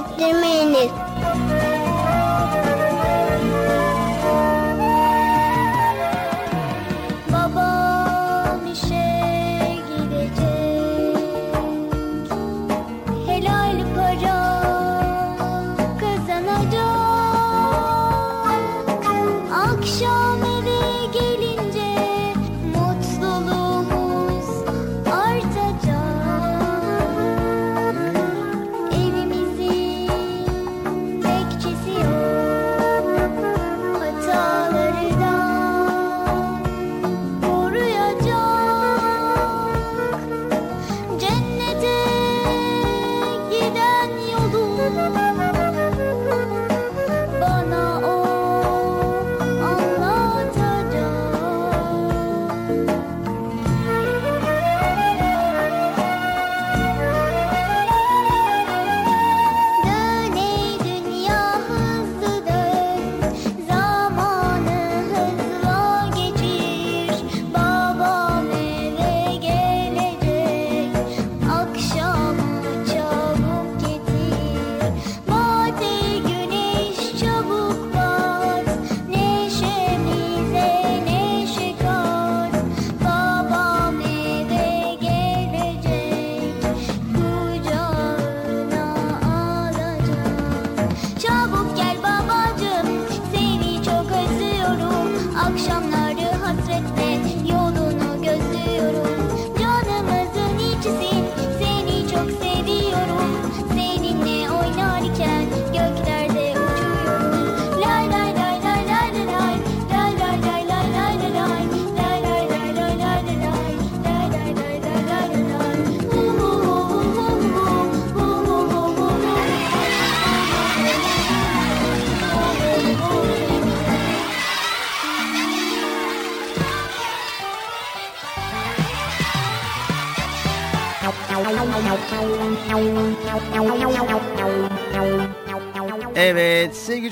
[0.00, 0.51] de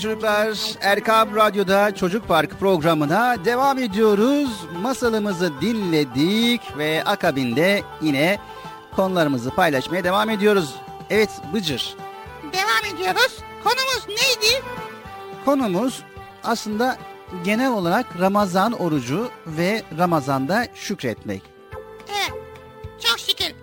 [0.00, 4.50] sevgili çocuklar Erkam Radyo'da Çocuk Park programına devam ediyoruz.
[4.82, 8.38] Masalımızı dinledik ve akabinde yine
[8.96, 10.74] konularımızı paylaşmaya devam ediyoruz.
[11.10, 11.94] Evet Bıcır
[12.52, 13.38] Devam ediyoruz.
[13.64, 14.64] Konumuz neydi?
[15.44, 16.02] konumuz
[16.44, 16.96] aslında
[17.44, 21.42] genel olarak Ramazan orucu ve Ramazan'da şükretmek.
[22.08, 22.42] Evet.
[23.04, 23.54] Çok şükür.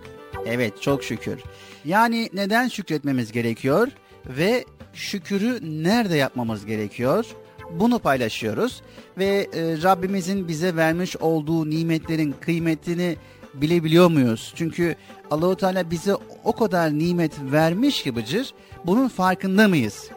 [0.46, 1.40] Evet çok şükür.
[1.84, 3.88] Yani neden şükretmemiz gerekiyor
[4.28, 4.64] ve
[4.94, 7.26] şükürü nerede yapmamız gerekiyor?
[7.70, 8.82] Bunu paylaşıyoruz
[9.18, 13.16] ve e, Rabbimizin bize vermiş olduğu nimetlerin kıymetini
[13.54, 14.52] bilebiliyor muyuz?
[14.56, 14.96] Çünkü
[15.30, 16.14] Allahu Teala bize
[16.44, 18.54] o kadar nimet vermiş ki Bıcır,
[18.86, 20.08] bunun farkında mıyız?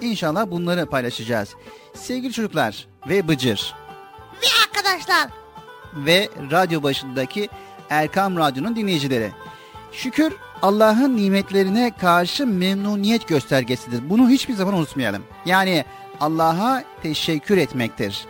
[0.00, 1.54] İnşallah bunları paylaşacağız.
[1.94, 3.74] Sevgili çocuklar ve Bıcır
[4.42, 5.28] Ve arkadaşlar.
[5.96, 7.48] ve radyo başındaki
[7.90, 9.32] Erkam Radyo'nun dinleyicileri.
[9.92, 10.32] Şükür
[10.62, 14.10] Allah'ın nimetlerine karşı memnuniyet göstergesidir.
[14.10, 15.22] Bunu hiçbir zaman unutmayalım.
[15.46, 15.84] Yani
[16.20, 18.24] Allah'a teşekkür etmektir.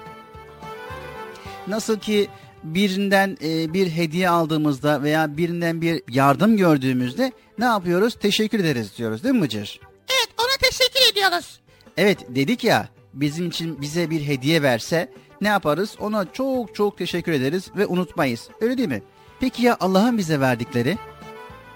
[1.69, 2.29] Nasıl ki
[2.63, 8.15] birinden e, bir hediye aldığımızda veya birinden bir yardım gördüğümüzde ne yapıyoruz?
[8.15, 9.81] Teşekkür ederiz diyoruz değil mi Mıcır?
[10.09, 11.61] Evet ona teşekkür ediyoruz.
[11.97, 15.97] Evet dedik ya bizim için bize bir hediye verse ne yaparız?
[16.01, 18.49] Ona çok çok teşekkür ederiz ve unutmayız.
[18.61, 19.03] Öyle değil mi?
[19.41, 20.99] Peki ya Allah'ın bize verdikleri?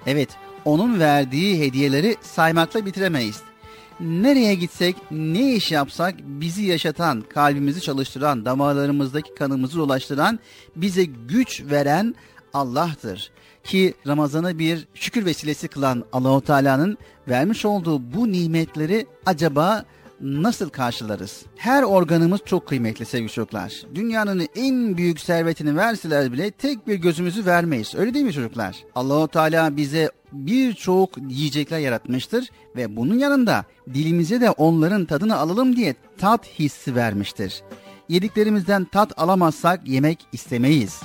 [0.07, 0.28] Evet
[0.66, 3.42] onun verdiği hediyeleri saymakla bitiremeyiz.
[4.00, 10.38] Nereye gitsek, ne iş yapsak bizi yaşatan, kalbimizi çalıştıran, damarlarımızdaki kanımızı dolaştıran,
[10.76, 12.14] bize güç veren
[12.54, 13.30] Allah'tır.
[13.64, 16.98] Ki Ramazan'ı bir şükür vesilesi kılan Allahu Teala'nın
[17.28, 19.84] vermiş olduğu bu nimetleri acaba
[20.20, 21.42] nasıl karşılarız?
[21.56, 23.82] Her organımız çok kıymetli sevgili çocuklar.
[23.94, 27.94] Dünyanın en büyük servetini verseler bile tek bir gözümüzü vermeyiz.
[27.94, 28.76] Öyle değil mi çocuklar?
[28.94, 33.64] Allahu Teala bize birçok yiyecekler yaratmıştır ve bunun yanında
[33.94, 37.62] dilimize de onların tadını alalım diye tat hissi vermiştir.
[38.08, 41.00] Yediklerimizden tat alamazsak yemek istemeyiz.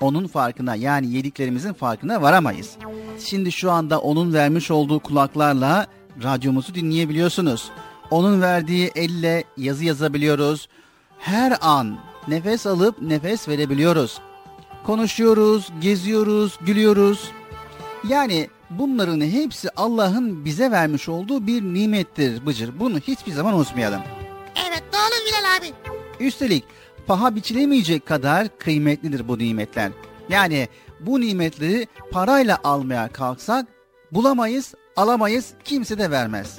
[0.00, 2.76] Onun farkına yani yediklerimizin farkına varamayız.
[3.18, 5.86] Şimdi şu anda onun vermiş olduğu kulaklarla
[6.22, 7.70] radyomuzu dinleyebiliyorsunuz.
[8.10, 10.68] Onun verdiği elle yazı yazabiliyoruz.
[11.18, 11.98] Her an
[12.28, 14.20] nefes alıp nefes verebiliyoruz.
[14.86, 17.30] Konuşuyoruz, geziyoruz, gülüyoruz.
[18.08, 22.80] Yani bunların hepsi Allah'ın bize vermiş olduğu bir nimettir Bıcır.
[22.80, 24.00] Bunu hiçbir zaman unutmayalım.
[24.68, 25.74] Evet doğru Bilal abi.
[26.24, 26.64] Üstelik
[27.06, 29.90] paha biçilemeyecek kadar kıymetlidir bu nimetler.
[30.28, 30.68] Yani
[31.00, 33.66] bu nimetleri parayla almaya kalksak
[34.12, 36.58] bulamayız, alamayız, kimse de vermez.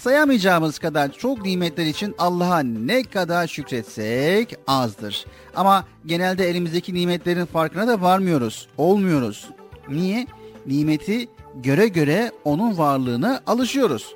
[0.00, 5.26] Sayamayacağımız kadar çok nimetler için Allah'a ne kadar şükretsek azdır.
[5.56, 9.50] Ama genelde elimizdeki nimetlerin farkına da varmıyoruz, olmuyoruz.
[9.88, 10.26] Niye?
[10.66, 14.14] Nimeti göre göre onun varlığına alışıyoruz.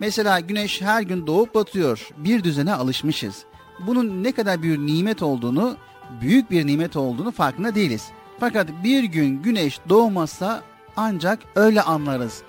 [0.00, 2.08] Mesela güneş her gün doğup batıyor.
[2.16, 3.44] Bir düzene alışmışız.
[3.86, 5.76] Bunun ne kadar bir nimet olduğunu,
[6.20, 8.08] büyük bir nimet olduğunu farkında değiliz.
[8.40, 10.62] Fakat bir gün güneş doğmazsa
[10.96, 12.42] ancak öyle anlarız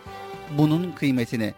[0.58, 1.54] bunun kıymetini.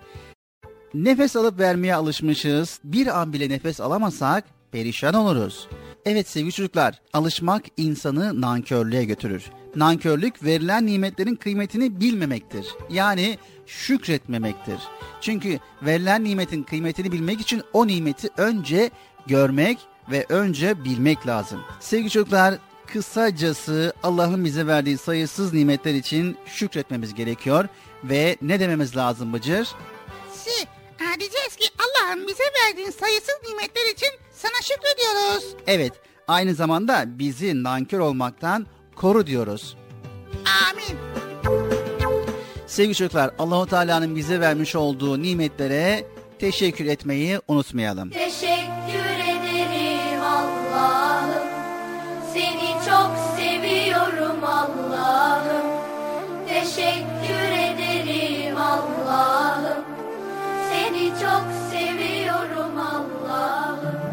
[1.03, 2.79] Nefes alıp vermeye alışmışız.
[2.83, 5.67] Bir an bile nefes alamasak perişan oluruz.
[6.05, 9.45] Evet sevgili çocuklar, alışmak insanı nankörlüğe götürür.
[9.75, 12.67] Nankörlük verilen nimetlerin kıymetini bilmemektir.
[12.89, 14.79] Yani şükretmemektir.
[15.21, 18.91] Çünkü verilen nimetin kıymetini bilmek için o nimeti önce
[19.27, 19.77] görmek
[20.11, 21.59] ve önce bilmek lazım.
[21.79, 22.55] Sevgili çocuklar,
[22.87, 27.67] kısacası Allah'ın bize verdiği sayısız nimetler için şükretmemiz gerekiyor
[28.03, 29.67] ve ne dememiz lazım Bıcır?
[30.47, 30.76] Ha,
[31.19, 35.55] diyeceğiz ki Allah'ın bize verdiğin sayısız nimetler için sana şükrediyoruz.
[35.67, 35.93] Evet,
[36.27, 39.77] aynı zamanda bizi nankör olmaktan koru diyoruz.
[40.69, 40.99] Amin.
[42.67, 46.05] Sevgili çocuklar, Allahu Teala'nın bize vermiş olduğu nimetlere
[46.39, 48.09] teşekkür etmeyi unutmayalım.
[48.09, 51.47] Teşekkür ederim Allah'ım
[52.33, 55.67] Seni çok seviyorum Allah'ım
[56.47, 59.96] Teşekkür ederim Allah'ım
[60.77, 64.06] Seni çok seviyorum Allah'ım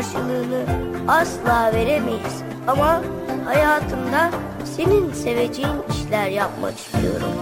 [0.00, 0.62] karşılığını
[1.08, 2.42] asla veremeyiz.
[2.68, 3.02] Ama
[3.44, 4.30] hayatımda
[4.76, 7.32] senin seveceğin işler yapmak istiyorum.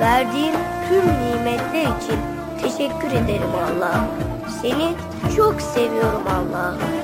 [0.00, 0.54] Verdiğin
[0.88, 2.18] tüm nimetler için
[2.62, 4.06] teşekkür ederim Allah'ım.
[4.62, 4.92] Seni
[5.36, 7.03] çok seviyorum Allah'ım.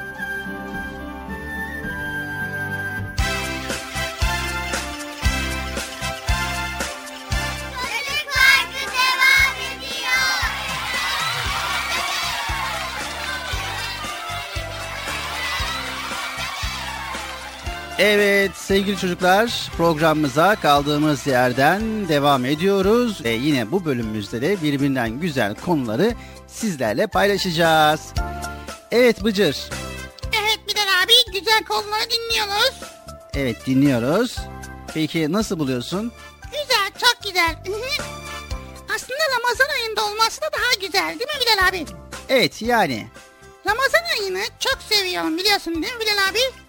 [18.03, 23.23] Evet sevgili çocuklar programımıza kaldığımız yerden devam ediyoruz.
[23.23, 26.13] Ve yine bu bölümümüzde de birbirinden güzel konuları
[26.47, 28.01] sizlerle paylaşacağız.
[28.91, 29.57] Evet Bıcır.
[30.23, 32.81] Evet Bilal abi güzel konuları dinliyoruz.
[33.33, 34.35] Evet dinliyoruz.
[34.93, 36.11] Peki nasıl buluyorsun?
[36.43, 37.55] Güzel çok güzel.
[38.95, 41.85] Aslında Ramazan ayında olması da daha güzel değil mi Bilal abi?
[42.29, 43.07] Evet yani
[43.67, 46.60] Ramazan ayını çok seviyorum biliyorsun değil mi Bilal abi?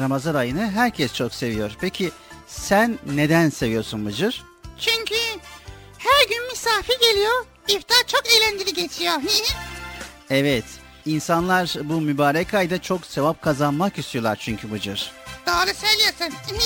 [0.00, 1.70] Ramazan ayını herkes çok seviyor.
[1.80, 2.10] Peki
[2.46, 4.44] sen neden seviyorsun Bıcır?
[4.78, 5.14] Çünkü
[5.98, 7.44] her gün misafir geliyor.
[7.68, 9.14] İftar çok eğlenceli geçiyor.
[10.30, 10.64] Evet
[11.06, 15.12] insanlar bu mübarek ayda çok sevap kazanmak istiyorlar çünkü Bıcır.
[15.46, 16.38] Doğru söylüyorsun.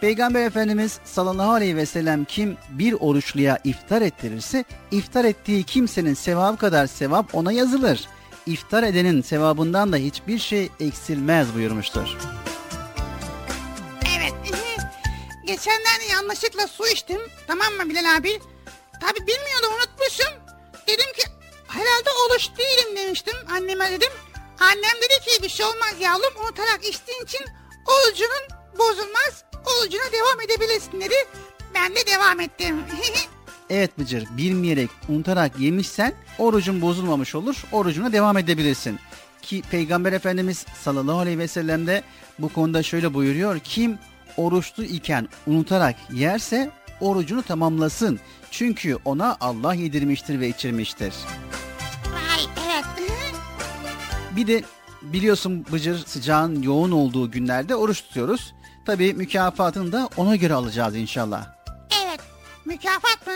[0.00, 6.56] Peygamber Efendimiz sallallahu aleyhi ve sellem kim bir oruçluya iftar ettirirse iftar ettiği kimsenin sevabı
[6.56, 8.08] kadar sevap ona yazılır.
[8.46, 12.16] İftar edenin sevabından da hiçbir şey eksilmez buyurmuştur.
[15.50, 17.20] Geçenlerde yanlışlıkla su içtim.
[17.46, 18.40] Tamam mı Bilal abi?
[19.00, 20.34] Tabi bilmiyordum unutmuşum.
[20.86, 21.22] Dedim ki
[21.68, 23.34] herhalde oruç değilim demiştim.
[23.50, 24.12] Anneme dedim.
[24.60, 27.40] Annem dedi ki bir şey olmaz yavrum unutarak içtiğin için
[27.86, 29.44] orucunun bozulmaz.
[29.66, 31.14] Orucuna devam edebilirsin dedi.
[31.74, 32.84] Ben de devam ettim.
[33.70, 38.98] Evet Bıcır bilmeyerek unutarak yemişsen orucun bozulmamış olur orucuna devam edebilirsin.
[39.42, 42.02] Ki Peygamber Efendimiz sallallahu aleyhi ve sellem de
[42.38, 43.58] bu konuda şöyle buyuruyor.
[43.58, 43.98] Kim
[44.36, 46.70] oruçlu iken unutarak yerse
[47.00, 48.20] orucunu tamamlasın.
[48.50, 51.14] Çünkü ona Allah yedirmiştir ve içirmiştir.
[52.12, 52.84] Vay evet.
[54.36, 54.62] Bir de
[55.02, 58.54] biliyorsun Bıcır sıcağın yoğun olduğu günlerde oruç tutuyoruz.
[58.86, 61.46] Tabii mükafatını da ona göre alacağız inşallah.
[62.04, 62.20] evet.
[62.64, 63.32] Mükafat mı?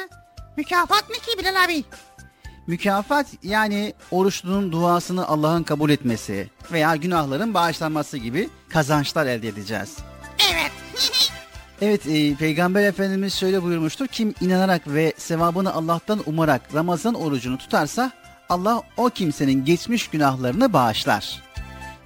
[0.56, 1.84] Mükafat ne ki Bilal abi?
[2.66, 9.96] Mükafat yani oruçlunun duasını Allah'ın kabul etmesi veya günahların bağışlanması gibi kazançlar elde edeceğiz.
[10.52, 10.70] Evet.
[11.82, 14.06] Evet e, Peygamber Efendimiz şöyle buyurmuştur.
[14.06, 18.12] Kim inanarak ve sevabını Allah'tan umarak Ramazan orucunu tutarsa
[18.48, 21.42] Allah o kimsenin geçmiş günahlarını bağışlar.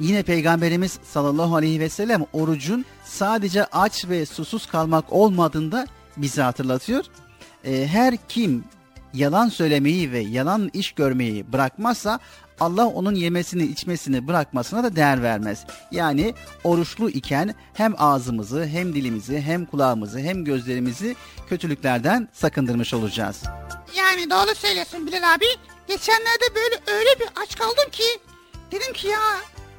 [0.00, 7.04] Yine Peygamberimiz sallallahu aleyhi ve sellem orucun sadece aç ve susuz kalmak olmadığında bize hatırlatıyor.
[7.64, 8.64] E, her kim
[9.14, 12.20] yalan söylemeyi ve yalan iş görmeyi bırakmazsa
[12.61, 15.64] Allah onun yemesini içmesini bırakmasına da değer vermez.
[15.90, 16.34] Yani
[16.64, 21.16] oruçlu iken hem ağzımızı hem dilimizi hem kulağımızı hem gözlerimizi
[21.48, 23.42] kötülüklerden sakındırmış olacağız.
[23.96, 25.46] Yani doğru söylüyorsun Bilal abi.
[25.88, 28.04] Geçenlerde böyle öyle bir aç kaldım ki
[28.72, 29.20] dedim ki ya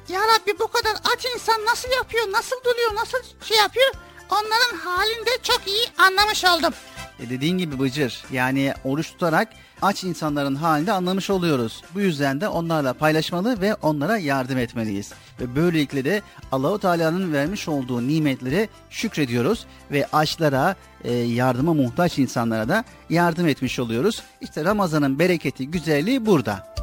[0.08, 3.92] ya Rabbi bu kadar aç insan nasıl yapıyor, nasıl duruyor, nasıl şey yapıyor?
[4.30, 6.74] Onların halini de çok iyi anlamış oldum.
[7.20, 9.48] E dediğin gibi Bıcır yani oruç tutarak
[9.82, 11.82] aç insanların halini anlamış oluyoruz.
[11.94, 15.12] Bu yüzden de onlarla paylaşmalı ve onlara yardım etmeliyiz.
[15.40, 16.22] Ve böylelikle de
[16.52, 23.78] Allahu Teala'nın vermiş olduğu nimetlere şükrediyoruz ve açlara, e, yardıma muhtaç insanlara da yardım etmiş
[23.78, 24.22] oluyoruz.
[24.40, 26.74] İşte Ramazan'ın bereketi, güzelliği burada.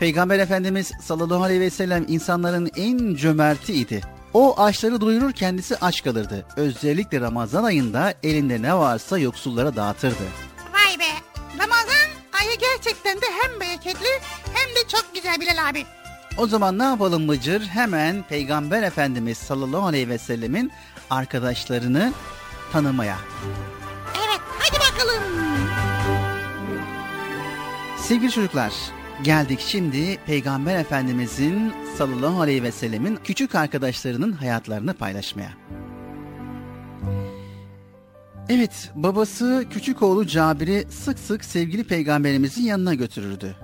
[0.00, 4.00] Peygamber Efendimiz sallallahu aleyhi ve sellem insanların en cömerti idi.
[4.34, 6.46] O açları doyurur kendisi aç kalırdı.
[6.56, 10.24] Özellikle Ramazan ayında elinde ne varsa yoksullara dağıtırdı.
[10.72, 12.08] Vay be Ramazan
[12.40, 14.08] ayı gerçekten de hem bereketli
[14.54, 15.40] hem de çok güzel.
[15.40, 15.84] Bilal abi.
[16.36, 17.60] O zaman ne yapalım Mıcır?
[17.66, 20.72] Hemen Peygamber Efendimiz sallallahu aleyhi ve sellemin
[21.10, 22.12] arkadaşlarını
[22.72, 23.18] tanımaya.
[24.16, 25.22] Evet hadi bakalım.
[27.98, 28.72] Sevgili çocuklar,
[29.22, 35.50] geldik şimdi Peygamber Efendimizin sallallahu aleyhi ve sellemin küçük arkadaşlarının hayatlarını paylaşmaya.
[38.50, 43.56] Evet, babası küçük oğlu Cabir'i sık sık sevgili peygamberimizin yanına götürürdü.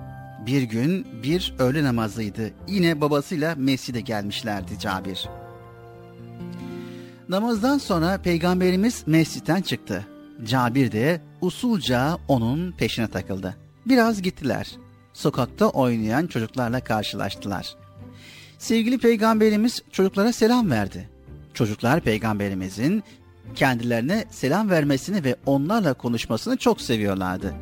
[0.46, 2.50] Bir gün bir öğle namazıydı.
[2.68, 5.28] Yine babasıyla mescide gelmişlerdi Cabir.
[7.28, 10.06] Namazdan sonra peygamberimiz mescitten çıktı.
[10.44, 13.56] Cabir de usulca onun peşine takıldı.
[13.86, 14.76] Biraz gittiler.
[15.12, 17.76] Sokakta oynayan çocuklarla karşılaştılar.
[18.58, 21.08] Sevgili peygamberimiz çocuklara selam verdi.
[21.54, 23.02] Çocuklar peygamberimizin
[23.54, 27.54] kendilerine selam vermesini ve onlarla konuşmasını çok seviyorlardı.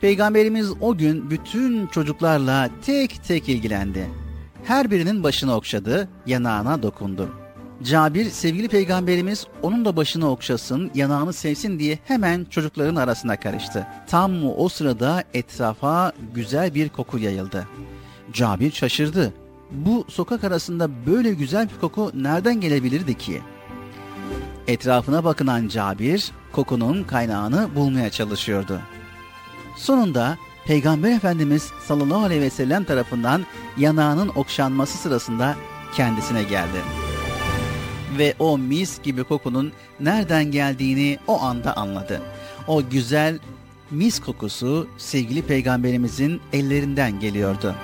[0.00, 4.10] Peygamberimiz o gün bütün çocuklarla tek tek ilgilendi.
[4.64, 7.30] Her birinin başını okşadı, yanağına dokundu.
[7.82, 13.86] Cabir sevgili peygamberimiz onun da başını okşasın, yanağını sevsin diye hemen çocukların arasına karıştı.
[14.06, 17.68] Tam o sırada etrafa güzel bir koku yayıldı.
[18.32, 19.34] Cabir şaşırdı.
[19.70, 23.40] Bu sokak arasında böyle güzel bir koku nereden gelebilirdi ki?
[24.66, 28.80] Etrafına bakınan Cabir kokunun kaynağını bulmaya çalışıyordu.
[29.76, 33.46] Sonunda Peygamber Efendimiz sallallahu aleyhi ve sellem tarafından
[33.78, 35.56] yanağının okşanması sırasında
[35.94, 36.78] kendisine geldi.
[38.18, 42.22] Ve o mis gibi kokunun nereden geldiğini o anda anladı.
[42.66, 43.38] O güzel
[43.90, 47.74] mis kokusu sevgili peygamberimizin ellerinden geliyordu.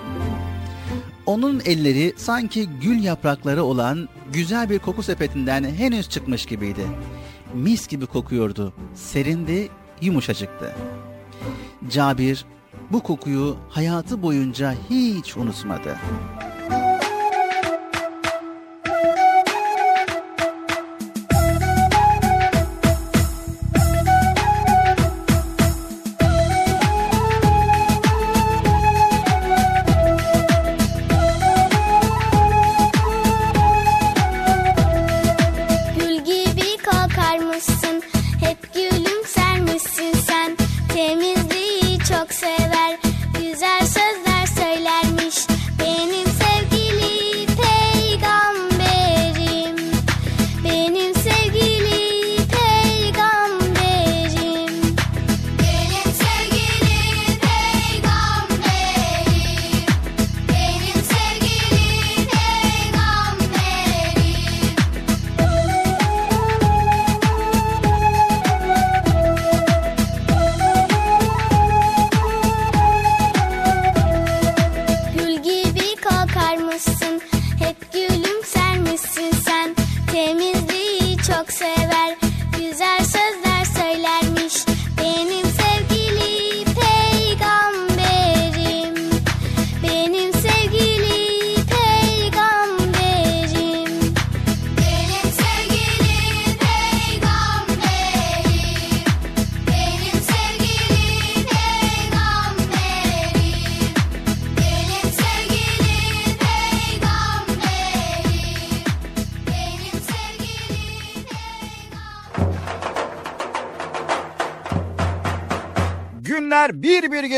[1.26, 6.86] Onun elleri sanki gül yaprakları olan güzel bir koku sepetinden henüz çıkmış gibiydi.
[7.54, 9.68] Mis gibi kokuyordu, serindi,
[10.00, 10.74] yumuşacıktı.
[11.90, 12.44] Cabir
[12.90, 15.96] bu kokuyu hayatı boyunca hiç unutmadı.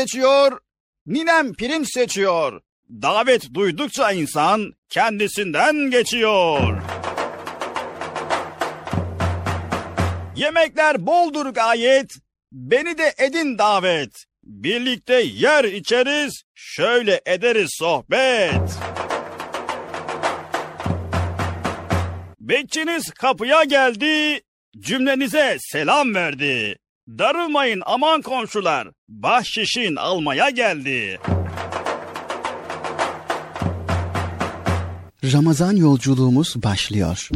[0.05, 0.59] Geçiyor,
[1.05, 2.61] ninem pirinç seçiyor.
[2.89, 6.81] Davet duydukça insan kendisinden geçiyor.
[10.35, 12.11] Yemekler boldur gayet,
[12.51, 14.25] beni de edin davet.
[14.43, 18.71] Birlikte yer içeriz, şöyle ederiz sohbet.
[22.39, 24.41] Bekçiniz kapıya geldi,
[24.79, 26.77] cümlenize selam verdi.
[27.07, 31.19] Darılmayın aman komşular, bahşişin almaya geldi.
[35.33, 37.29] Ramazan yolculuğumuz başlıyor.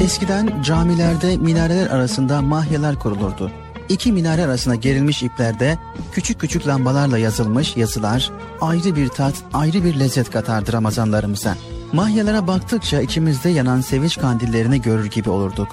[0.00, 3.65] Eskiden camilerde minareler arasında mahyalar kurulurdu.
[3.88, 5.78] İki minare arasına gerilmiş iplerde
[6.12, 8.30] küçük küçük lambalarla yazılmış yazılar
[8.60, 11.56] ayrı bir tat, ayrı bir lezzet katardı Ramazanlarımıza.
[11.92, 15.68] Mahyalara baktıkça içimizde yanan sevinç kandillerini görür gibi olurduk.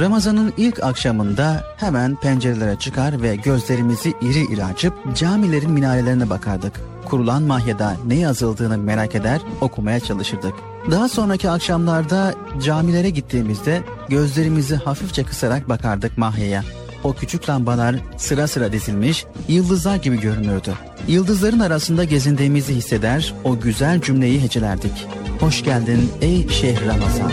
[0.00, 6.80] Ramazanın ilk akşamında hemen pencerelere çıkar ve gözlerimizi iri iri açıp camilerin minarelerine bakardık.
[7.04, 10.54] Kurulan mahyada ne yazıldığını merak eder, okumaya çalışırdık.
[10.90, 16.64] Daha sonraki akşamlarda camilere gittiğimizde gözlerimizi hafifçe kısarak bakardık Mahya'ya.
[17.04, 20.74] O küçük lambalar sıra sıra dizilmiş, yıldızlar gibi görünürdü.
[21.08, 25.06] Yıldızların arasında gezindiğimizi hisseder, o güzel cümleyi hecelerdik.
[25.40, 27.32] Hoş geldin ey Şeyh Ramazan.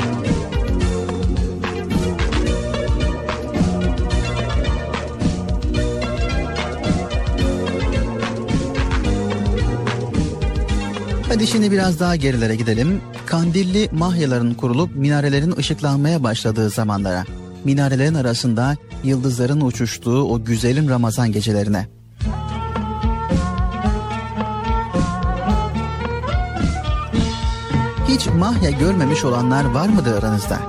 [11.28, 13.01] Hadi şimdi biraz daha gerilere gidelim.
[13.26, 17.26] Kandilli mahyaların kurulup minarelerin ışıklanmaya başladığı zamanlara.
[17.63, 21.88] Minarelerin arasında yıldızların uçuştuğu o güzelim Ramazan gecelerine.
[28.08, 30.60] Hiç mahya görmemiş olanlar var mıdır aranızda?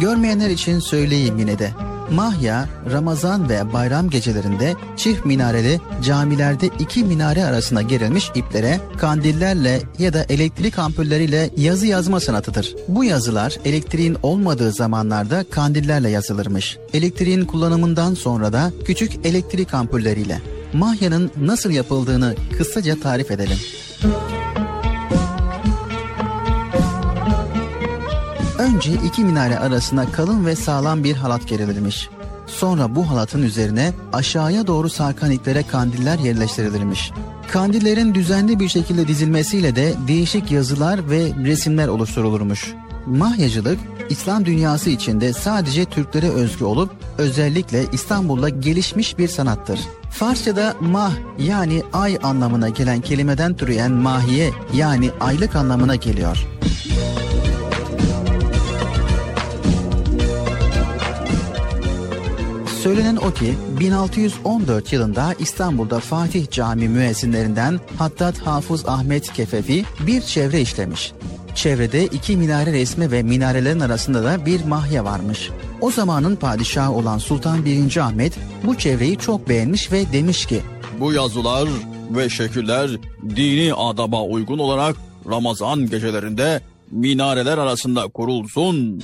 [0.00, 1.70] Görmeyenler için söyleyeyim yine de.
[2.14, 10.12] Mahya, Ramazan ve bayram gecelerinde çift minareli camilerde iki minare arasına gerilmiş iplere kandillerle ya
[10.12, 12.74] da elektrik ampulleriyle yazı yazma sanatıdır.
[12.88, 16.78] Bu yazılar elektriğin olmadığı zamanlarda kandillerle yazılırmış.
[16.92, 20.40] Elektriğin kullanımından sonra da küçük elektrik ampulleriyle.
[20.72, 23.58] Mahya'nın nasıl yapıldığını kısaca tarif edelim.
[28.64, 32.08] Önce iki minare arasına kalın ve sağlam bir halat gerilirmiş.
[32.46, 37.12] Sonra bu halatın üzerine aşağıya doğru sarkan iplere kandiller yerleştirilirmiş.
[37.52, 42.74] Kandillerin düzenli bir şekilde dizilmesiyle de değişik yazılar ve resimler oluşturulurmuş.
[43.06, 49.80] Mahyacılık İslam dünyası içinde sadece Türklere özgü olup özellikle İstanbul'da gelişmiş bir sanattır.
[50.10, 56.53] Farsçada mah yani ay anlamına gelen kelimeden türeyen mahiye yani aylık anlamına geliyor.
[62.84, 70.60] Söylenen o ki 1614 yılında İstanbul'da Fatih Cami müezzinlerinden Hattat Hafız Ahmet Kefefi bir çevre
[70.60, 71.12] işlemiş.
[71.54, 75.50] Çevrede iki minare resmi ve minarelerin arasında da bir mahya varmış.
[75.80, 77.96] O zamanın padişahı olan Sultan 1.
[77.96, 80.60] Ahmet bu çevreyi çok beğenmiş ve demiş ki
[81.00, 81.68] Bu yazılar
[82.10, 82.90] ve şekiller
[83.36, 84.96] dini adaba uygun olarak
[85.30, 86.60] Ramazan gecelerinde
[86.90, 89.02] minareler arasında kurulsun.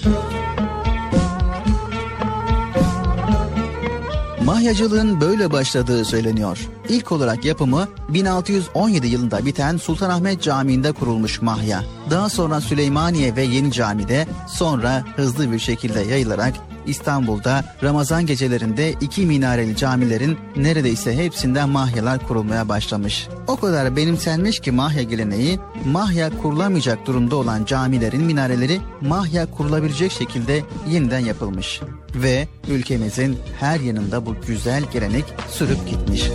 [4.44, 6.68] Mahyacılığın böyle başladığı söyleniyor.
[6.88, 11.84] İlk olarak yapımı 1617 yılında biten Sultanahmet Camii'nde kurulmuş mahya.
[12.10, 16.54] Daha sonra Süleymaniye ve Yeni Cami'de sonra hızlı bir şekilde yayılarak
[16.86, 23.28] İstanbul'da Ramazan gecelerinde iki minareli camilerin neredeyse hepsinden mahyalar kurulmaya başlamış.
[23.46, 30.62] O kadar benimsenmiş ki mahya geleneği, mahya kurulamayacak durumda olan camilerin minareleri mahya kurulabilecek şekilde
[30.88, 31.80] yeniden yapılmış.
[32.14, 36.30] Ve ülkemizin her yanında bu güzel gelenek sürüp gitmiş.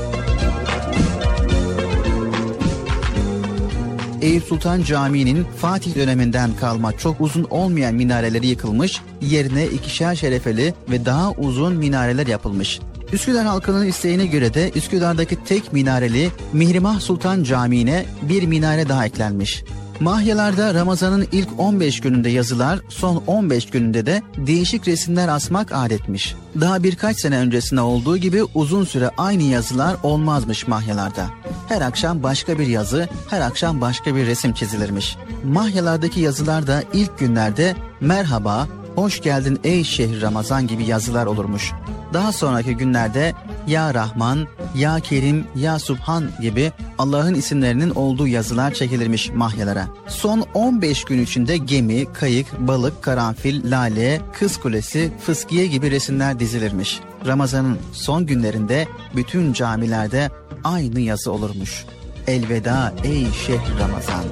[4.22, 11.06] Eyüp Sultan Camii'nin Fatih döneminden kalma çok uzun olmayan minareleri yıkılmış, yerine ikişer şerefeli ve
[11.06, 12.80] daha uzun minareler yapılmış.
[13.14, 19.64] Üsküdar halkının isteğine göre de Üsküdar'daki tek minareli Mihrimah Sultan Camii'ne bir minare daha eklenmiş.
[20.00, 26.36] Mahyalarda Ramazan'ın ilk 15 gününde yazılar, son 15 gününde de değişik resimler asmak adetmiş.
[26.62, 31.26] Daha birkaç sene öncesinde olduğu gibi uzun süre aynı yazılar olmazmış mahyalarda.
[31.68, 35.18] Her akşam başka bir yazı, her akşam başka bir resim çizilirmiş.
[35.44, 41.72] Mahyalardaki yazılar da ilk günlerde merhaba, hoş geldin ey şehir Ramazan gibi yazılar olurmuş.
[42.14, 43.34] Daha sonraki günlerde
[43.68, 49.88] Ya Rahman, Ya Kerim, Ya Subhan gibi Allah'ın isimlerinin olduğu yazılar çekilirmiş mahyalara.
[50.08, 57.00] Son 15 gün içinde gemi, kayık, balık, karanfil, lale, kız kulesi, fıskiye gibi resimler dizilirmiş.
[57.26, 60.30] Ramazan'ın son günlerinde bütün camilerde
[60.64, 61.86] aynı yazı olurmuş.
[62.28, 64.24] Elveda ey şehir Ramazan.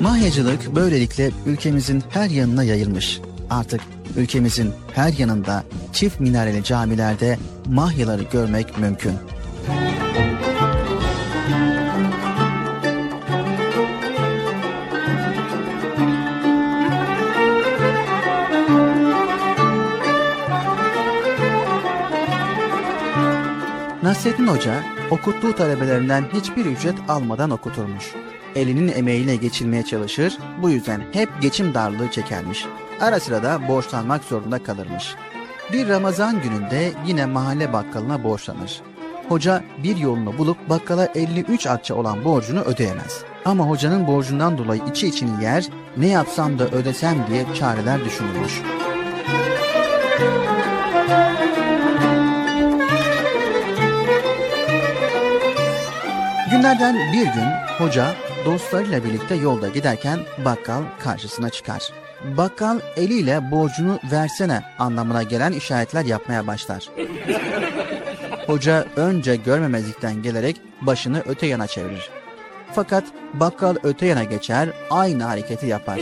[0.00, 3.20] Mahyacılık böylelikle ülkemizin her yanına yayılmış.
[3.50, 3.80] Artık
[4.16, 9.14] ülkemizin her yanında çift minareli camilerde mahyaları görmek mümkün.
[24.02, 28.14] Nasrettin Hoca okuttuğu talebelerinden hiçbir ücret almadan okuturmuş.
[28.54, 32.64] Elinin emeğiyle geçinmeye çalışır, bu yüzden hep geçim darlığı çekermiş.
[33.00, 35.14] Ara sıra da borçlanmak zorunda kalırmış.
[35.72, 38.82] Bir Ramazan gününde yine mahalle bakkalına borçlanır.
[39.28, 43.22] Hoca bir yolunu bulup bakkala 53 akçe olan borcunu ödeyemez.
[43.44, 48.62] Ama hocanın borcundan dolayı içi içini yer, ne yapsam da ödesem diye çareler düşünülmüş.
[56.50, 57.48] Günlerden bir gün
[57.78, 58.14] hoca
[58.44, 61.82] dostlarıyla birlikte yolda giderken bakkal karşısına çıkar.
[62.36, 66.88] Bakkal eliyle borcunu versene anlamına gelen işaretler yapmaya başlar.
[68.46, 72.10] Hoca önce görmemezlikten gelerek başını öte yana çevirir.
[72.72, 76.00] Fakat bakkal öte yana geçer, aynı hareketi yapar.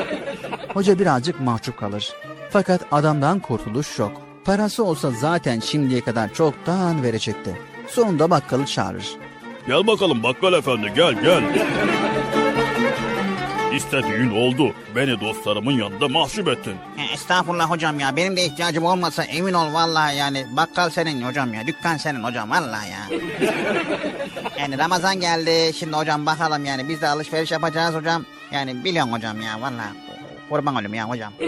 [0.74, 2.12] Hoca birazcık mahcup kalır.
[2.50, 4.12] Fakat adamdan kurtuluş yok.
[4.44, 7.58] Parası olsa zaten şimdiye kadar çoktan verecekti.
[7.88, 9.16] Sonunda bakkalı çağırır.
[9.66, 11.42] Gel bakalım bakkal efendi gel gel.
[13.74, 14.74] İstediğin oldu.
[14.96, 16.74] Beni dostlarımın yanında mahcup ettin.
[16.98, 18.16] E, Estağfurullah hocam ya.
[18.16, 20.46] Benim de ihtiyacım olmasa emin ol vallahi yani.
[20.56, 21.66] Bakkal senin hocam ya.
[21.66, 22.98] Dükkan senin hocam vallahi ya.
[24.58, 25.72] yani Ramazan geldi.
[25.78, 26.88] Şimdi hocam bakalım yani.
[26.88, 28.24] Biz de alışveriş yapacağız hocam.
[28.52, 29.88] Yani biliyorsun hocam ya vallahi.
[30.50, 31.32] Kurban olayım ya hocam.
[31.40, 31.46] Ee,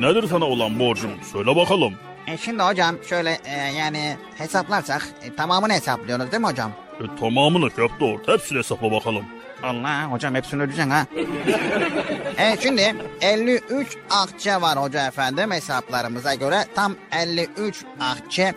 [0.00, 1.10] nedir sana olan borcum?
[1.32, 1.94] Söyle bakalım.
[2.26, 6.72] E şimdi hocam şöyle e, yani hesaplarsak e, tamamını hesaplıyoruz değil mi hocam?
[7.00, 8.22] E, tamamını köp doğru.
[8.26, 9.24] Hepsini hesapla bakalım.
[9.62, 11.06] Allah hocam hepsini ödeyeceksin ha.
[12.38, 18.54] evet şimdi 53 akçe var hoca efendim hesaplarımıza göre tam 53 akçe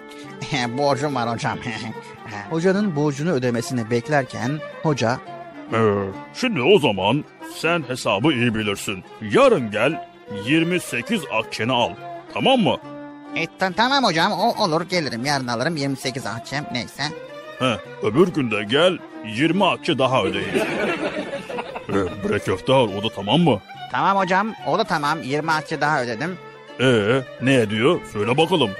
[0.78, 1.58] borcum var hocam.
[2.50, 5.20] Hocanın borcunu ödemesini beklerken hoca
[5.74, 5.78] Ee,
[6.34, 7.24] şimdi o zaman
[7.56, 9.04] sen hesabı iyi bilirsin.
[9.22, 10.08] Yarın gel
[10.46, 11.90] 28 akçeni al.
[12.34, 12.78] Tamam mı?
[13.36, 17.04] E, ta- tamam hocam o olur gelirim yarın alırım 28 akçem neyse.
[17.60, 20.48] He, öbür günde gel 20 akçe daha ödeyin.
[21.90, 21.94] ee,
[22.30, 23.60] bre köfte al o da tamam mı?
[23.92, 26.38] Tamam hocam o da tamam 20 akçe daha ödedim.
[26.82, 28.00] Ee, ne ediyor?
[28.14, 28.72] Söyle bakalım.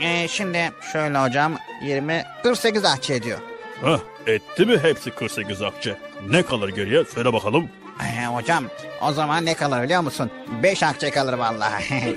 [0.00, 1.52] E, şimdi şöyle hocam
[1.82, 3.38] 20 48 akçe ediyor.
[3.84, 5.96] Heh, etti mi hepsi 48 akçe?
[6.28, 7.04] Ne kalır geriye?
[7.04, 7.68] Söyle bakalım.
[8.02, 8.64] E, hocam
[9.00, 10.30] o zaman ne kalır biliyor musun?
[10.62, 12.16] 5 akçe kalır vallahi.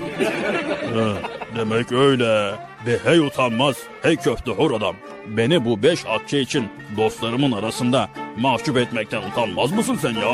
[1.56, 2.54] Demek öyle.
[2.86, 4.96] Ve hey utanmaz, hey köfte hor adam.
[5.26, 10.28] Beni bu beş akçe için dostlarımın arasında mahcup etmekten utanmaz mısın sen ya?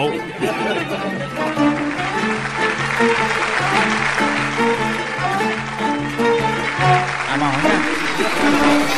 [7.35, 8.98] Ama hocam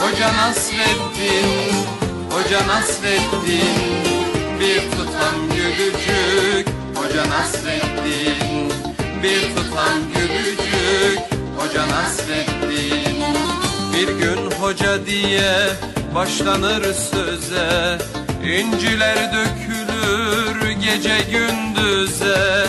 [0.00, 1.74] Hoca Nasreddin
[2.30, 3.76] Hoca Nasreddin
[4.60, 6.68] Bir tutam gülücük.
[6.94, 8.72] Hoca Nasreddin
[9.22, 11.20] Bir tutam gülücük.
[11.58, 13.24] Hoca Nasreddin
[13.94, 15.52] Bir gün hoca diye
[16.14, 17.98] başlanır söze.
[18.44, 22.66] İnciler dökülür gece gündüze.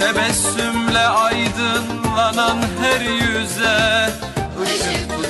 [0.00, 4.27] Tebessümle aydınlanan her yüze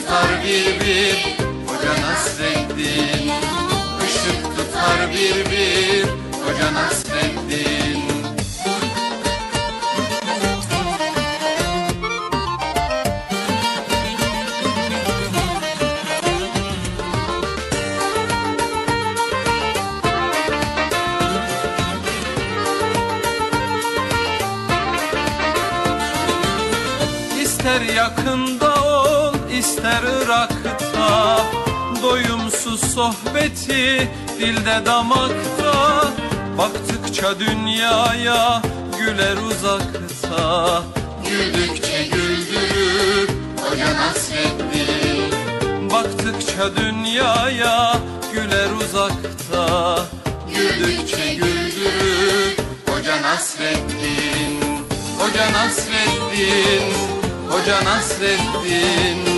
[0.08, 1.38] tutar bir bir
[1.68, 3.30] Hoca Nasreddin
[4.06, 6.04] Işık tutar bir bir
[6.44, 8.02] Hoca Nasreddin
[27.42, 28.57] İster yakında ol
[29.98, 31.40] ister Irak'ta
[32.02, 36.04] Doyumsuz sohbeti dilde damakta.
[36.58, 38.62] Baktıkça dünyaya
[38.98, 40.82] güler uzakta.
[41.28, 43.28] Güldükçe güldürür
[43.60, 45.32] Hoca Nasreddin
[45.90, 47.96] Baktıkça dünyaya
[48.32, 49.98] güler uzakta.
[50.54, 52.56] Güldükçe güldürür
[52.88, 54.60] Hoca Nasreddin
[55.18, 56.94] Hoca Nasreddin
[57.50, 59.37] Hoca Nasreddin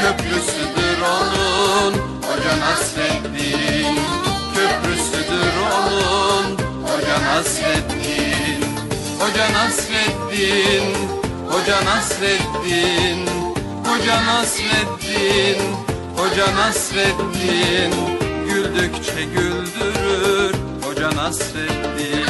[0.00, 3.98] Köprüsüdür onun Hoca Nasreddin.
[4.54, 8.60] Köprüsüdür onun Hoca Nasreddin.
[9.20, 10.94] Hoca Nasreddin
[11.50, 13.26] Hoca Nasreddin.
[13.84, 15.58] Hoca Nasreddin
[16.16, 17.94] Hoca Nasreddin.
[18.48, 22.26] Güldükçe güldürür Hoca Nasreddin.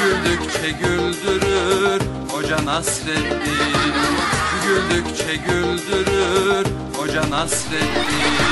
[0.00, 2.00] Güldükçe güldürür
[2.32, 4.35] Hoca Nasreddin
[4.66, 8.46] Güldükçe güldürür Hoca Nasreddin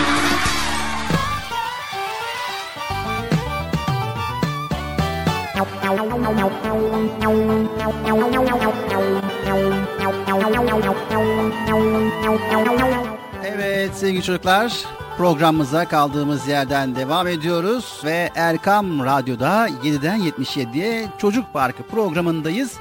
[13.45, 14.85] Evet sevgili çocuklar
[15.17, 22.73] programımıza kaldığımız yerden devam ediyoruz ve Erkam Radyo'da 7'den 77'ye Çocuk Parkı programındayız.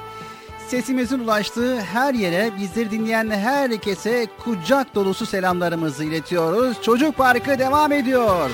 [0.68, 6.82] Sesimizin ulaştığı her yere bizleri dinleyen herkese kucak dolusu selamlarımızı iletiyoruz.
[6.82, 8.50] Çocuk Parkı devam ediyor.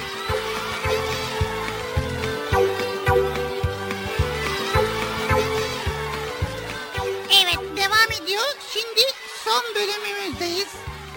[7.42, 8.44] Evet devam ediyor.
[8.72, 9.00] Şimdi
[9.44, 10.68] son bölümümüzdeyiz.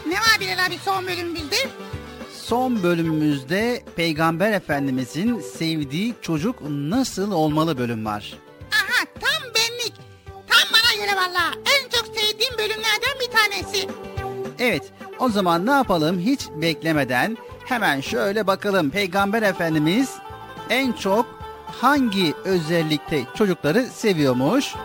[0.08, 1.56] Ne var Bilal abi son bölümümüzde?
[2.34, 8.34] Son bölümümüzde Peygamber Efendimizin sevdiği çocuk nasıl olmalı bölüm var.
[11.24, 11.54] Valla.
[11.56, 13.88] En çok sevdiğim bölümlerden bir tanesi.
[14.60, 14.84] Evet,
[15.20, 18.90] o zaman ne yapalım hiç beklemeden hemen şöyle bakalım.
[18.90, 20.10] Peygamber Efendimiz
[20.70, 21.26] en çok
[21.82, 24.76] hangi özellikte çocukları seviyormuş?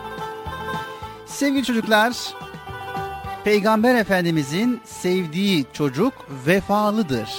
[1.25, 2.13] Sevgili çocuklar,
[3.43, 7.29] Peygamber Efendimizin sevdiği çocuk vefalıdır.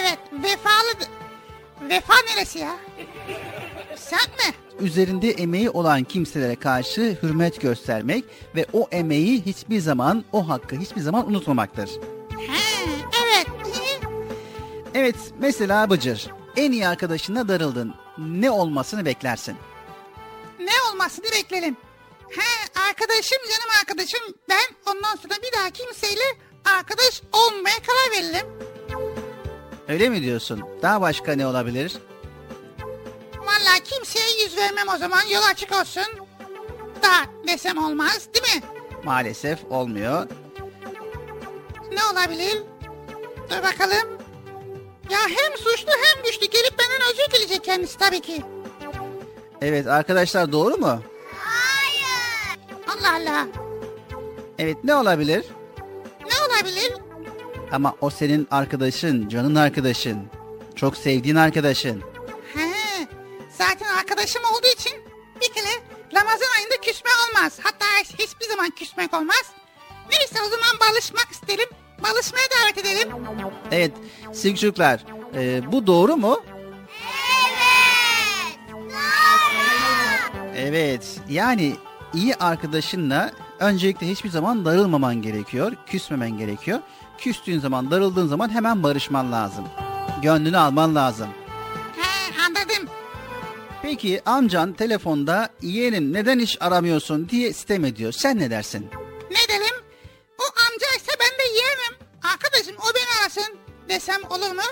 [0.00, 1.08] Evet vefalı.
[1.90, 2.76] Vefa neresi ya?
[3.96, 4.65] Sen mi?
[4.80, 8.24] Üzerinde emeği olan kimselere karşı hürmet göstermek
[8.54, 11.90] ve o emeği hiçbir zaman, o hakkı hiçbir zaman unutmamaktır.
[12.38, 12.90] He,
[13.24, 13.46] evet.
[14.94, 16.26] Evet, mesela Bıcır,
[16.56, 17.94] en iyi arkadaşına darıldın.
[18.18, 19.56] Ne olmasını beklersin?
[20.60, 21.76] ne olmasını beklerim.
[22.30, 26.22] He arkadaşım canım arkadaşım ben ondan sonra bir daha kimseyle
[26.78, 28.46] arkadaş olmaya karar veririm.
[29.88, 30.62] Öyle mi diyorsun?
[30.82, 31.92] Daha başka ne olabilir?
[33.46, 36.04] Vallahi kimseye yüz vermem o zaman yol açık olsun.
[37.02, 38.62] Daha desem olmaz değil mi?
[39.04, 40.26] Maalesef olmuyor.
[41.92, 42.62] Ne olabilir?
[43.50, 44.18] Dur bakalım.
[45.10, 48.42] Ya hem suçlu hem güçlü gelip benden özür dileyecek kendisi tabii ki.
[49.60, 51.02] Evet arkadaşlar doğru mu?
[52.88, 53.46] Allah Allah.
[54.58, 55.44] Evet ne olabilir?
[56.20, 56.92] Ne olabilir?
[57.72, 60.18] Ama o senin arkadaşın, canın arkadaşın.
[60.76, 62.02] Çok sevdiğin arkadaşın.
[63.58, 64.92] Zaten arkadaşım olduğu için
[65.40, 65.68] bir kere
[66.14, 67.58] Ramazan ayında küsme olmaz.
[67.62, 67.86] Hatta
[68.18, 69.44] hiçbir zaman küsmek olmaz.
[70.10, 71.68] Neyse o zaman barışmak isterim.
[72.02, 73.08] Barışmaya davet edelim.
[73.70, 73.92] Evet
[74.32, 75.04] sevgili çocuklar
[75.34, 76.42] e, bu doğru mu?
[80.56, 81.76] Evet yani
[82.14, 85.72] iyi arkadaşınla öncelikle hiçbir zaman darılmaman gerekiyor.
[85.86, 86.78] Küsmemen gerekiyor.
[87.18, 89.64] Küstüğün zaman darıldığın zaman hemen barışman lazım.
[90.22, 91.28] Gönlünü alman lazım.
[91.96, 92.95] He, anladım.
[93.86, 98.12] Peki amcan telefonda yeğenim neden hiç aramıyorsun diye sitem ediyor.
[98.12, 98.90] Sen ne dersin?
[99.30, 99.84] Ne derim?
[100.38, 101.94] O amcaysa ben de yiyemem.
[102.32, 103.58] Arkadaşım o beni arasın
[103.88, 104.62] desem olur mu?